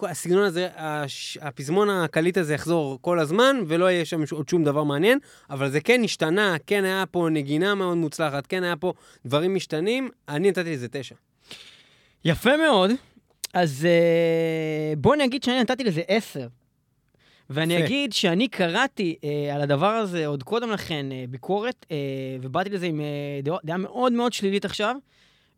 [0.02, 1.38] והסגנון הזה, הש...
[1.40, 5.18] הפזמון הקליט הזה יחזור כל הזמן, ולא יהיה שם עוד שום דבר מעניין,
[5.50, 8.92] אבל זה כן השתנה, כן היה פה נגינה מאוד מוצלחת, כן היה פה
[9.26, 11.14] דברים משתנים, אני נתתי לזה תשע.
[12.24, 12.90] יפה מאוד.
[13.54, 16.48] אז uh, בוא נגיד שאני נתתי לזה עשר.
[17.50, 17.84] ואני.
[17.84, 21.96] אגיד שאני קראתי אה, על הדבר הזה עוד קודם לכן אה, ביקורת, אה,
[22.42, 24.96] ובאתי לזה עם אה, דעה מאוד מאוד שלילית עכשיו,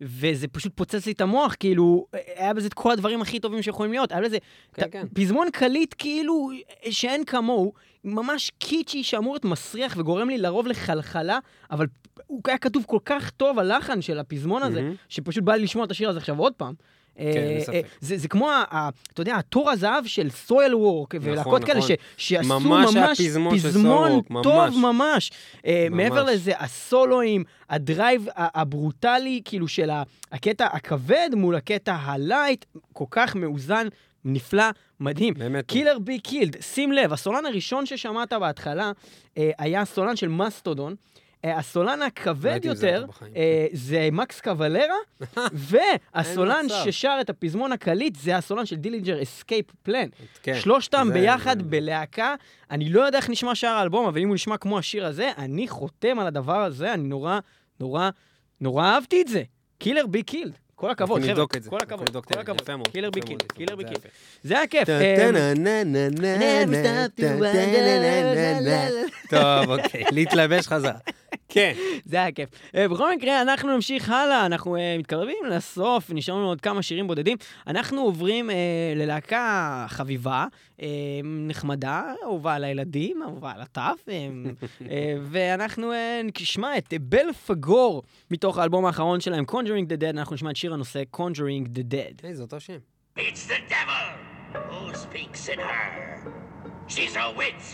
[0.01, 3.92] וזה פשוט פוצץ לי את המוח, כאילו, היה בזה את כל הדברים הכי טובים שיכולים
[3.92, 4.38] להיות, היה בזה
[4.74, 5.07] כן, ת- כן.
[5.14, 6.51] פזמון קליט כאילו
[6.90, 7.72] שאין כמוהו,
[8.05, 11.38] ממש קיצ'י שאמור להיות מסריח וגורם לי לרוב לחלחלה,
[11.70, 11.86] אבל
[12.26, 14.94] הוא היה כתוב כל כך טוב, הלחן של הפזמון הזה, מהמם.
[15.09, 16.74] שפשוט בא לי לשמוע את השיר הזה עכשיו עוד פעם.
[17.19, 17.75] כן, אין אה, ספק.
[17.75, 18.51] אה, זה, כמו,
[19.12, 21.91] אתה יודע, התור הזהב של Soilwork, ולהקות כאלה נכון.
[22.16, 23.21] שעשו ממש
[23.64, 25.31] פזמון טוב ממש.
[25.66, 25.91] אה, ממש.
[25.91, 29.91] מעבר לזה, הסולואים, ה drive הברוטלי, כאילו של
[30.33, 33.89] הקטע הכבד מול הקטע ה light, כל כך מאוזן,
[34.25, 34.64] נפלא,
[35.01, 35.35] מדהים.
[35.35, 35.66] באמת.
[35.66, 38.93] Killer Be Killed, שים לב, הסולן הראשון ששמעת בהתחלה
[39.39, 40.95] אה, היה הסולן של מסטודון.
[41.45, 43.05] אה, הסולן הכבד יותר.
[43.36, 44.95] אה, זה מקס קוולרה,
[45.53, 46.66] והסולן.
[46.84, 50.09] ששר את הפזמון הקליט זה הסולן של Dillinger Escape Plan.
[50.43, 50.55] כן.
[50.61, 52.34] שלושתם ביחד בלהקה.
[52.70, 55.68] אני לא יודע איך נשמע שאר האלבום, אבל אם הוא נשמע כמו השיר הזה, אני
[55.68, 57.39] חותם על הדבר הזה, אני נורא,
[57.80, 58.11] נורא,
[58.61, 59.43] נורא אהבתי את זה.
[59.79, 60.59] Killer Be Killed.
[60.79, 61.47] כל הכבוד, חבר'ה.
[61.68, 62.41] כל הכבוד, כל.
[62.41, 62.89] הכבוד.
[62.93, 63.83] Killer Be מאוד, Killer Be.
[63.83, 64.09] יפה.
[64.43, 64.89] זה היה כיף.
[69.31, 70.99] טוב, אוקיי, להתלבש חזרה.
[71.49, 71.72] כן.
[72.05, 72.49] זה היה כיף.
[72.74, 77.37] אה, בכל מקרה, אנחנו נמשיך הלאה, אנחנו אה, מתקרבים לסוף, נשארנו עוד כמה שירים בודדים.
[77.66, 78.57] אנחנו עוברים אה,
[78.97, 80.47] ללהקה חביבה,
[81.24, 84.09] נחמדה, אהובה על הילדים, אהובה על הטף,
[85.22, 85.93] ואנחנו
[86.24, 90.68] נשמע את בל פגור מתוך האלבום האחרון שלהם, Conjuring the Dead, אנחנו נשמע את שיר
[90.72, 92.24] הנושא Conjuring the Dead.
[92.24, 92.78] היי, זה אותו שם.
[93.18, 94.06] It's the devil
[94.72, 96.32] who speaks in her.
[96.88, 97.66] She's a witch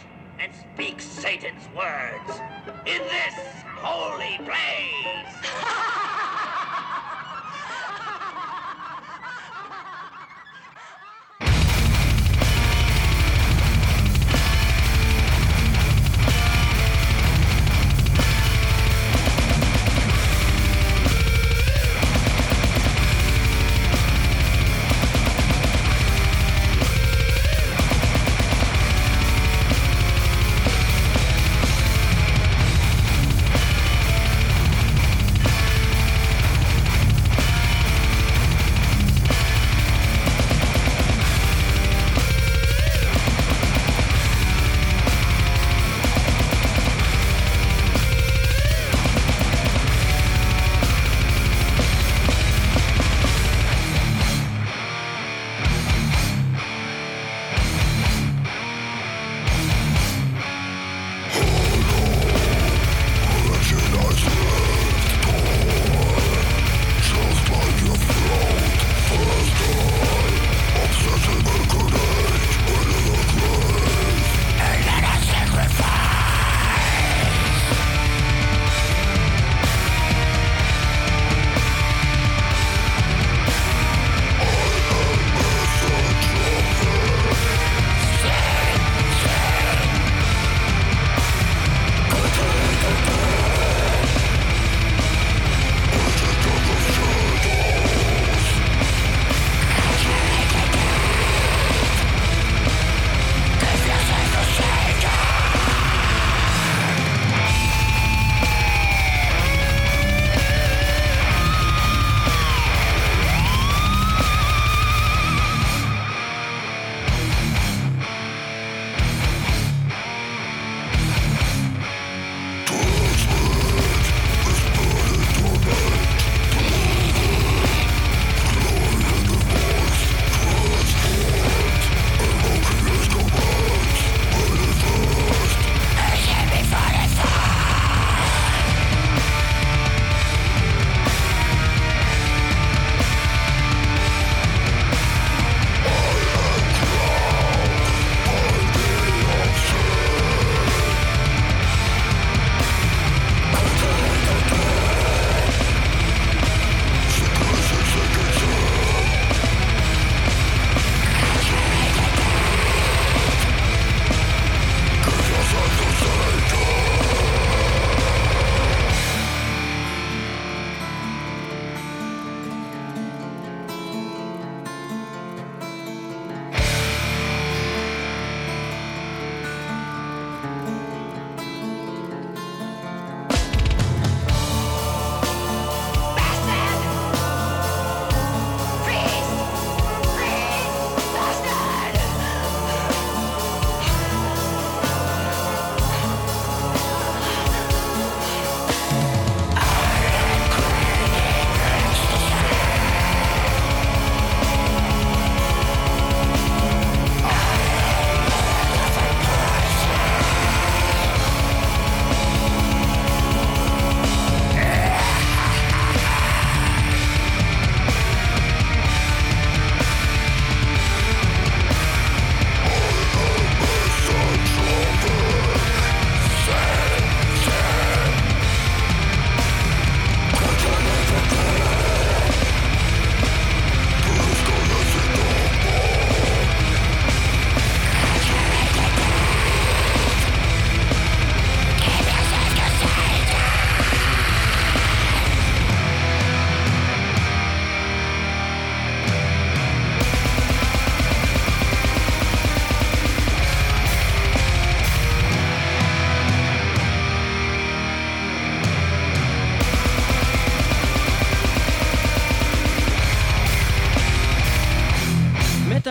[0.41, 2.31] and speaks Satan's words
[2.93, 3.37] in this
[3.87, 5.35] holy place.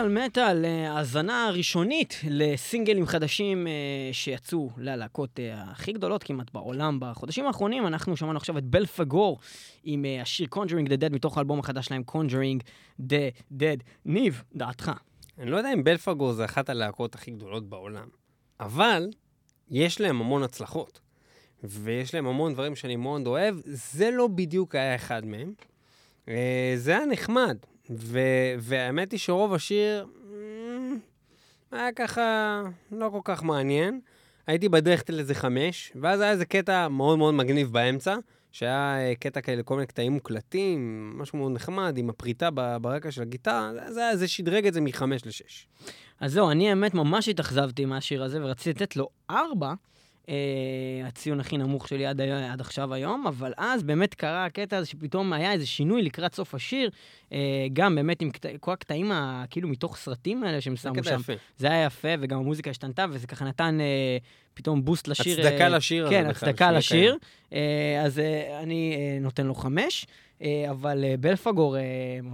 [0.10, 3.74] מטאל מטאל, אה, האזנה ראשונית לסינגלים חדשים אה,
[4.12, 7.88] שיצאו ללהקות אה, הכי גדולות כמעט בעולם בחודשים האחרונים.
[7.88, 9.40] אנחנו שמענו עכשיו את בלפגור
[9.84, 12.64] עם אה, השיר Conjuring the Dead מתוך האלבום החדש שלהם, Conjuring
[13.00, 13.84] the Dead.
[14.06, 14.92] ניב, דעתך.
[15.40, 18.08] אני לא יודע אם בלפגור זה אחת הלהקות הכי גדולות בעולם,
[18.60, 19.10] אבל
[19.70, 21.00] יש להם המון הצלחות,
[21.64, 25.54] ויש להם המון דברים שאני מאוד אוהב, זה לא בדיוק היה אחד מהם.
[26.28, 27.58] אה, זה היה נחמד,
[27.90, 30.98] ו- והאמת היא שרוב השיר אמ,
[31.72, 32.62] היה ככה
[32.92, 34.00] לא כל כך מעניין.
[34.48, 38.16] הייתי בדרך לאיזה חמש, ואז היה איזה קטע מאוד מאוד מגניב באמצע,
[38.52, 42.50] שהיה אה, קטע כאלה, כל מיני קטעים מוקלטים, משהו מאוד נחמד, עם הפריטה
[42.82, 45.68] ברקע של הגיטרה, זה, זה שדרג את זה מחמש לשש.
[46.20, 49.74] אז זהו, אני האמת ממש התאכזבתי מהשיר הזה, ורציתי לתת לו ארבע,
[51.06, 55.34] הציון הכי נמוך שלי עד, עד עכשיו היום, אבל אז באמת קרה הקטע הזה שפתאום
[55.34, 56.90] היה איזה שינוי לקראת סוף השיר,
[57.34, 57.38] אה,
[57.74, 61.20] גם באמת עם קטע, כל הקטעים ה- כאילו מתוך סרטים האלה שהם שמו שם.
[61.20, 61.34] יפה.
[61.58, 64.18] זה היה יפה, וגם המוזיקה השתנתה, וזה ככה נתן אה,
[64.54, 65.40] פתאום בוסט לשיר.
[65.48, 67.18] הצדקה אה, לשיר הזה כן, בכלל, הצדקה לשיר.
[67.54, 70.06] אה, אז אה, אני אה, נותן לו חמש,
[70.42, 71.82] אה, אבל אה, בלפגור אה,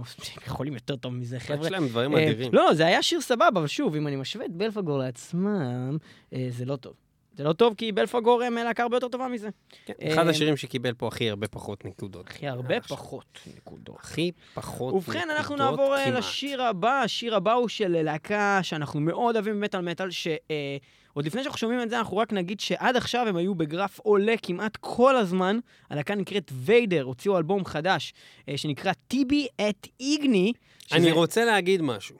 [0.46, 1.66] יכולים יותר טוב מזה, חבר'ה.
[1.66, 2.52] יש להם דברים אה, אדירים.
[2.54, 5.96] לא, זה היה שיר סבבה, אבל שוב, אם אני משווה את בלפגור לעצמם,
[6.34, 6.92] אה, זה לא טוב.
[7.40, 9.48] זה לא טוב, כי בלפגור הם להקה הרבה יותר טובה מזה.
[9.84, 12.28] כן, אחד אה, השירים שקיבל פה הכי הרבה פחות נקודות.
[12.28, 12.80] הכי הרבה.
[12.80, 13.96] פחות נקודות.
[14.00, 16.18] הכי פחות נקודות ובכן, אנחנו נעבור אה, כמעט.
[16.18, 17.02] לשיר הבא.
[17.04, 21.82] השיר הבא הוא של אה, להקה שאנחנו מאוד אוהבים במטאל מטאל, שעוד לפני שאנחנו שומעים
[21.82, 25.58] את זה, אנחנו רק נגיד שעד עכשיו הם היו בגרף עולה כמעט כל הזמן.
[25.90, 28.12] הלהקה נקראת ויידר, הוציאו אלבום חדש
[28.48, 30.52] אה, שנקרא טיבי את איגני.
[30.92, 32.16] אני רוצה להגיד משהו.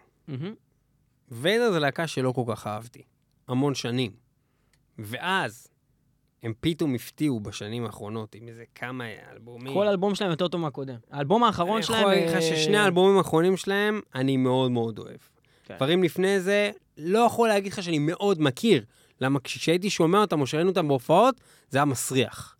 [1.28, 3.02] ויידר זה להקה שלא כל כך אהבתי.
[3.48, 4.29] המון שנים.
[5.04, 5.68] ואז
[6.42, 9.74] הם פתאום הפתיעו בשנים האחרונות עם איזה כמה אלבומים.
[9.74, 10.96] כל אלבום שלהם יותר טוב מהקודם.
[11.10, 11.98] האלבום האחרון שלהם...
[11.98, 15.18] אני יכול להגיד לך אה, ששני האלבומים האחרונים שלהם, אני מאוד מאוד אוהב.
[15.64, 15.76] כן.
[15.76, 18.84] דברים לפני זה, לא יכול להגיד לך שאני מאוד מכיר.
[19.20, 21.40] למה כשהייתי שומע אותם או שראינו אותם בהופעות,
[21.70, 22.56] זה היה מסריח.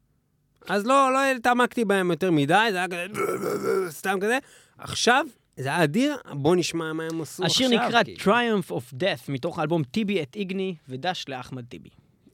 [0.69, 4.39] אז לא, לא התעמקתי בהם יותר מדי, זה היה כזה, סתם כזה.
[4.79, 5.27] עכשיו,
[5.57, 7.67] זה היה אדיר, בוא נשמע מה הם עשו עכשיו.
[7.67, 8.19] השיר נקרא כאילו.
[8.21, 11.89] Triumph of Death, מתוך האלבום טיבי את איגני, ודש לאחמד טיבי.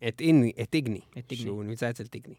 [0.06, 1.02] et inni, et igni.
[1.34, 2.38] suuniselt igni.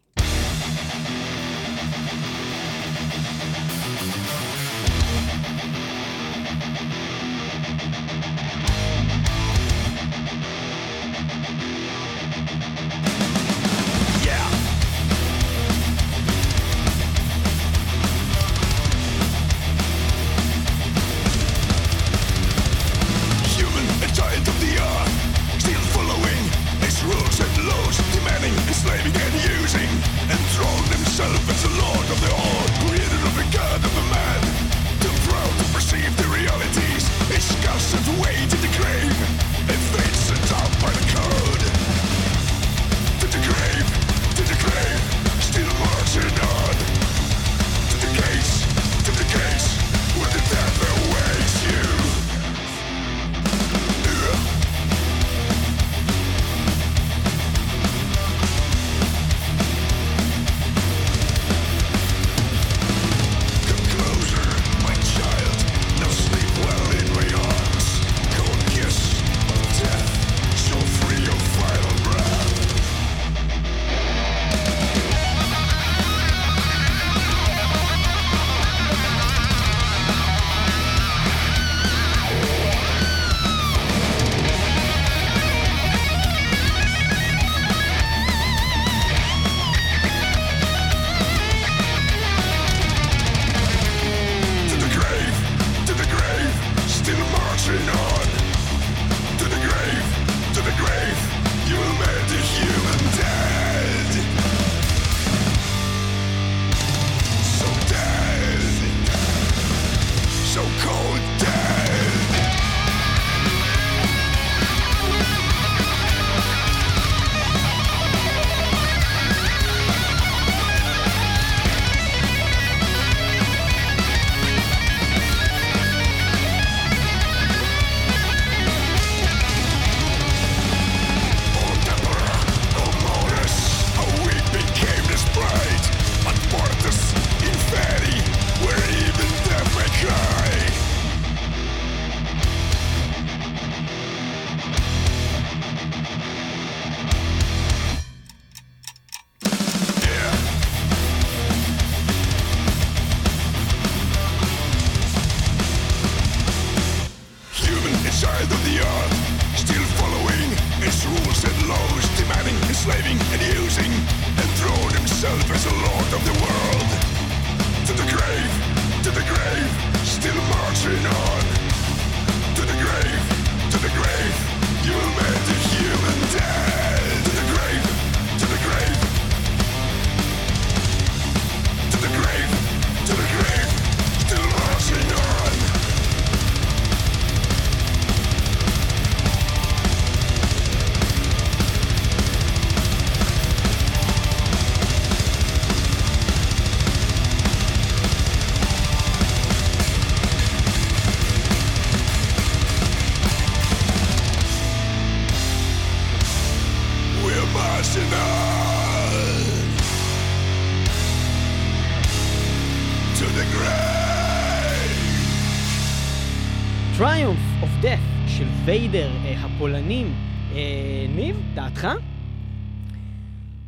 [218.68, 220.14] ויידר, אה, הפולנים.
[220.52, 221.88] אה, ניב, דעתך?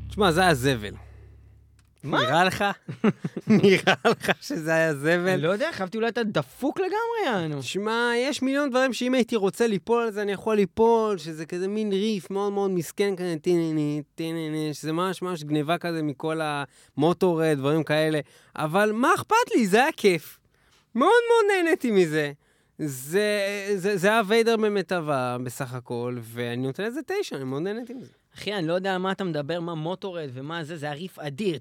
[0.09, 0.95] תשמע, זה היה זבל.
[2.05, 2.23] מה?
[2.23, 2.65] נראה לך?
[3.63, 5.37] נראה לך שזה היה זבל?
[5.37, 7.63] לא יודע, חשבתי אולי אתה דפוק לגמרי, יענו.
[7.63, 11.69] שמע, יש מיליון דברים שאם הייתי רוצה ליפול על זה, אני יכול ליפול, שזה כזה
[11.69, 17.57] מין ריף מאוד מאוד מסכן כזה, טינני, טינני, שזה ממש ממש גניבה כזה מכל המוטורד,
[17.59, 18.21] דברים כאלה.
[18.57, 19.67] אבל מה אכפת לי?
[19.67, 20.39] זה היה כיף.
[20.95, 22.33] מאוד מאוד נהניתי מזה.
[22.87, 23.31] זה,
[23.77, 28.13] זה, זה היה ויידר במיטבה בסך הכל, ואני נותן לזה תשע, אני מאוד נהניתי מזה.
[28.35, 31.19] אחי, אני לא יודע על מה אתה מדבר, מה מוטורד ומה זה, זה היה ריף
[31.19, 31.59] אדיר.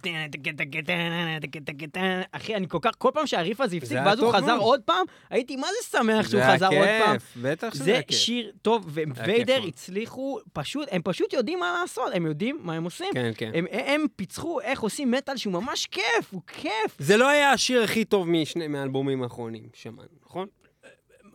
[2.31, 4.57] אחי, אני כל כך, כל פעם שהריף הזה הפסיק, ואז הוא חזר.
[4.57, 7.13] עוד פעם, הייתי מה זה שמח שהוא זה חזר עוד פעם.
[7.13, 8.17] כיף, בטח שזה זה היה כיף.
[8.17, 9.63] שיר טוב, וויידר.
[9.67, 13.13] הצליחו, פשוט, הם פשוט יודעים מה לעשות, הם יודעים מה הם עושים.
[13.13, 13.51] כן, כן.
[13.71, 16.95] הם, פיצחו איך עושים מטאל שהוא ממש כיף, הוא כיף.
[16.99, 18.27] זה לא היה השיר הכי טוב
[18.69, 20.47] מהאלבומים האחרונים, שמענו, נכון?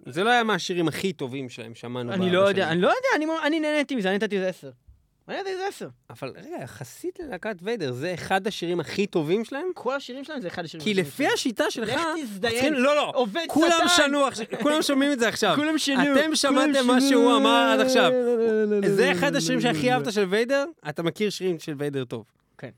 [0.07, 2.13] זה לא היה מהשירים הכי טובים שלהם, שמענו.
[2.13, 2.49] אני לא.
[2.49, 4.71] יודע, אני לא יודע, אני, אני נהניתי מזה, אני נתתי לזה עשר.
[5.29, 5.89] אני נתתי לזה עשר.
[6.11, 9.67] אבל רגע, יחסית ללהקת ויידר, זה אחד השירים הכי טובים שלהם?
[9.75, 10.85] כל השירים שלהם זה אחד השירים.
[10.85, 11.35] כי הכי לפי טובים.
[11.35, 11.89] השיטה שלך...
[11.89, 12.75] לך תזדיין.
[12.75, 13.87] לא, לא, עובד כולם.
[13.97, 15.55] שנו עכשיו, כולם שומעים את זה עכשיו.
[15.57, 16.03] כולם שינו.
[16.03, 17.01] אתם שמעתם מה.
[17.01, 18.13] שהוא אמר עד עכשיו.
[18.87, 20.65] זה אחד השירים שהכי אהבת של ויידר?
[20.89, 22.25] אתה מכיר שירים של ויידר טוב.
[22.59, 22.71] כן.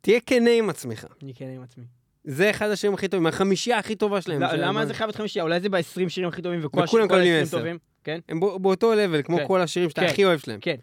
[0.00, 1.06] תהיה כנה עם עצמך.
[1.22, 2.01] אני כן עם עצמי.
[2.24, 4.40] זה אחד השירים הכי טובים, החמישייה הכי טובה שלהם.
[4.42, 4.86] לא, של למה.
[4.86, 5.42] זה חייב להיות חמישייה?
[5.42, 7.58] אולי זה ב-20 שירים הכי טובים וכל השירים כל מקבלים ה-20 עשר.
[7.58, 7.78] טובים?
[8.04, 8.18] כן?
[8.28, 9.46] הם בא- באותו לבל, כמו כן.
[9.46, 10.06] כל השירים שאתה כן.
[10.06, 10.58] הכי אוהב שלהם.
[10.60, 10.74] כן.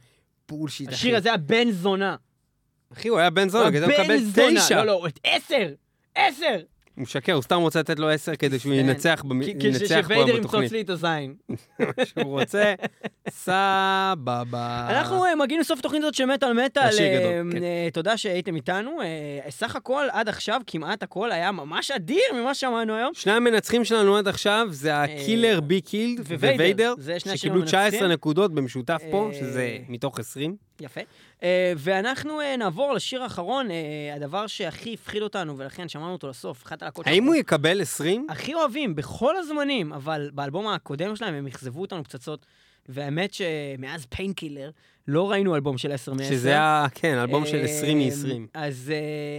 [0.49, 0.95] בולשיט, אחי.
[0.95, 2.15] השיר הזה היה בן זונה.
[2.93, 4.17] אחי, הוא היה בן זונה, הוא בן מקבל.
[4.57, 4.77] תשע.
[4.77, 5.73] לא, לא, עשר!
[6.15, 6.57] עשר!
[6.99, 8.79] הוא משקר, הוא סתם רוצה לתת לו עשר כדי שהוא כן.
[8.79, 9.35] ינצח פה
[9.87, 10.71] שוויידר ימצוץ בתוכנית.
[10.71, 11.33] לי את הזין.
[12.09, 12.73] שהוא רוצה,
[13.29, 14.87] סבבה.
[14.89, 16.89] אנחנו אה, מגיעים לסוף התוכנית הזאת של מטאל מטאל.
[16.99, 17.63] אה, גדול, כן.
[17.63, 19.01] אה, תודה שהייתם איתנו.
[19.01, 23.13] אה, סך הכל, עד עכשיו, כמעט הכל היה ממש אדיר ממה ששמענו היום.
[23.13, 26.93] שני המנצחים שלנו עד עכשיו זה ה Killer Be Killed ו Vader.
[27.17, 28.11] שקיבלו 19 המנצחים.
[28.11, 30.68] נקודות במשותף פה, אה, שזה מתוך 20.
[30.81, 31.01] יפה.
[31.43, 36.63] אה, ואנחנו אה, נעבור לשיר האחרון, אה, הדבר שהכי הפחיד אותנו, ולכן שמענו אותו לסוף,
[36.63, 38.27] אחת הלהקות האם הוא יקבל 20?
[38.29, 42.45] הכי אוהבים בכל הזמנים, אבל באלבום הקודם שלהם הם אכזבו אותנו פצצות.
[42.91, 44.71] והאמת שמאז Painkiller
[45.07, 46.23] לא ראינו אלבום של 10 מ-10.
[46.23, 48.47] שזה היה, כן, אלבום של 20 מ-20.
[48.53, 48.93] אז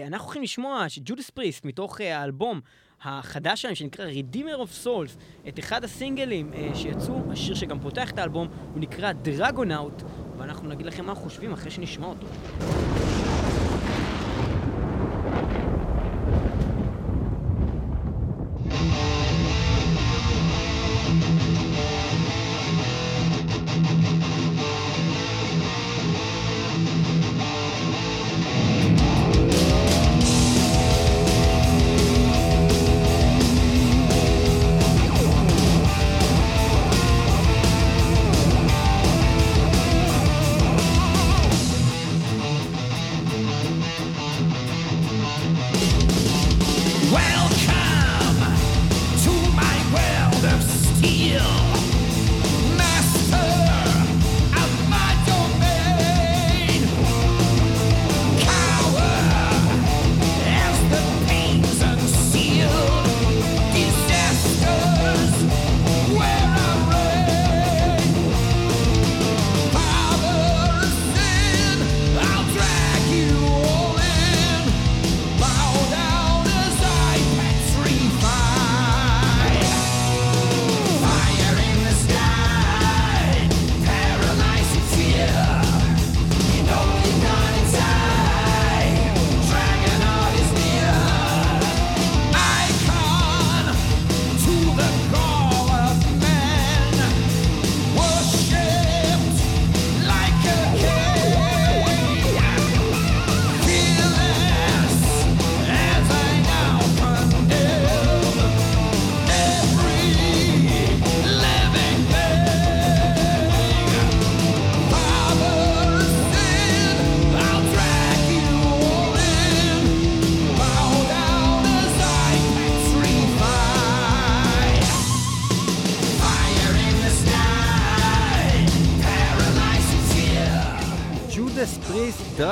[0.07, 2.61] אנחנו הולכים לשמוע שג'ודיס פריסט, מתוך האלבום
[3.03, 5.19] החדש שלהם, שנקרא Redeemer of Souls,
[5.49, 10.05] את אחד הסינגלים שיצאו, השיר שגם פותח את האלבום, הוא נקרא Dragonaut,
[10.41, 12.27] ואנחנו נגיד לכם מה חושבים אחרי שנשמע אותו.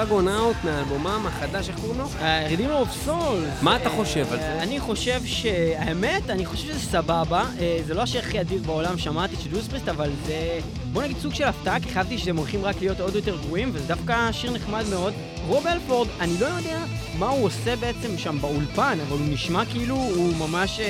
[0.09, 2.09] Dragonaut מאלבומם החדש, איך קוראים לו?
[2.49, 3.45] Redeemer of Souls.
[3.63, 4.63] מה אתה חושב על זה?
[4.63, 7.45] אני חושב שהאמת, אני חושב שזה סבבה.
[7.61, 10.59] אה, זה לא השיר הכי אדיר בעולם, שמעתי של Judas Priest, אבל זה...
[10.93, 13.87] בוא נגיד סוג של הפתעה, כי חשבתי שהם הולכים רק להיות עוד יותר גרועים, וזה
[13.87, 15.15] דווקא שיר נחמד מאוד.
[15.47, 16.79] רוב הלפורד, אני לא יודע
[17.19, 20.81] מה הוא עושה בעצם שם באולפן, אבל הוא נשמע כאילו הוא ממש...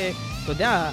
[0.51, 0.91] אתה יודע,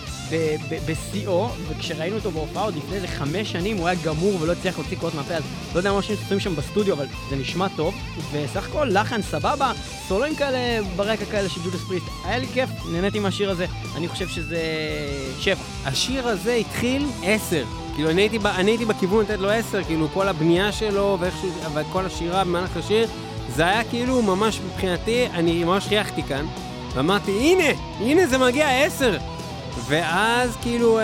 [0.86, 4.98] בשיאו, וכשראינו אותו בהופעה עוד לפני איזה חמש שנים, הוא היה גמור ולא הצליח להוציא
[4.98, 5.44] קולות מהפה, אז
[5.74, 7.96] לא יודע מה שהם עושים שם בסטודיו, אבל זה נשמע טוב,
[8.32, 9.72] וסך הכל לחן סבבה,
[10.08, 14.28] סולואים כאלה ברקע כאלה של ג'ודס פריסט, היה לי כיף, נהניתי מהשיר הזה, אני חושב
[14.28, 14.62] שזה
[15.40, 15.62] שבע.
[15.86, 17.66] השיר הזה התחיל עשר.
[17.96, 22.06] כאילו, אני הייתי, אני הייתי בכיוון לתת לו עשר, כאילו, כל הבנייה שלו ואיכשהו, וכל
[22.06, 23.08] השירה במהלך השיר,
[23.56, 26.46] זה היה כאילו ממש מבחינתי, אני ממש חייכתי כאן,
[26.94, 29.18] ואמרתי, הנה, הנה זה מגיע עשר.
[29.88, 31.04] ואז כאילו אה,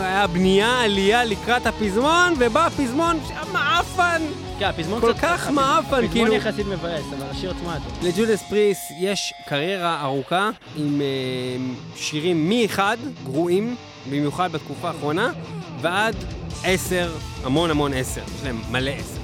[0.00, 3.18] היה בנייה, עלייה לקראת הפזמון, ובא הפזמון
[3.52, 4.22] מעפן.
[4.58, 6.26] כן, הפזמון כל קצת- כך הפזמון- מעפן, כאילו.
[6.26, 7.92] הפזמון יחסית מבאס, אבל השיר עצמו היה טוב.
[8.08, 11.06] לג'ודס פריס יש קריירה ארוכה עם אה,
[11.96, 13.76] שירים מאחד, גרועים,
[14.10, 15.30] במיוחד בתקופה האחרונה,
[15.80, 16.16] ועד
[16.64, 17.12] עשר,
[17.44, 19.20] המון המון עשר, יש להם מלא עשר.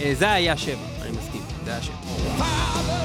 [0.00, 2.99] אה, זה היה שבע, אני מסכים, זה היה שבע.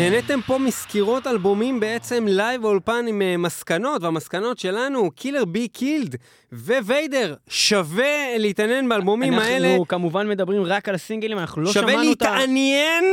[0.00, 5.68] נהניתם פה מסקירות אלבומים בעצם לייב אולפן עם אה, מסקנות, והמסקנות שלנו, Kill or Be
[5.68, 6.16] Killed
[6.52, 9.70] ו-Vader, שווה להתעניין באלבומים האלה.
[9.70, 12.34] אנחנו כמובן מדברים רק על הסינגלים, אנחנו לא שווה שמענו את ה...
[12.34, 13.04] להתעניין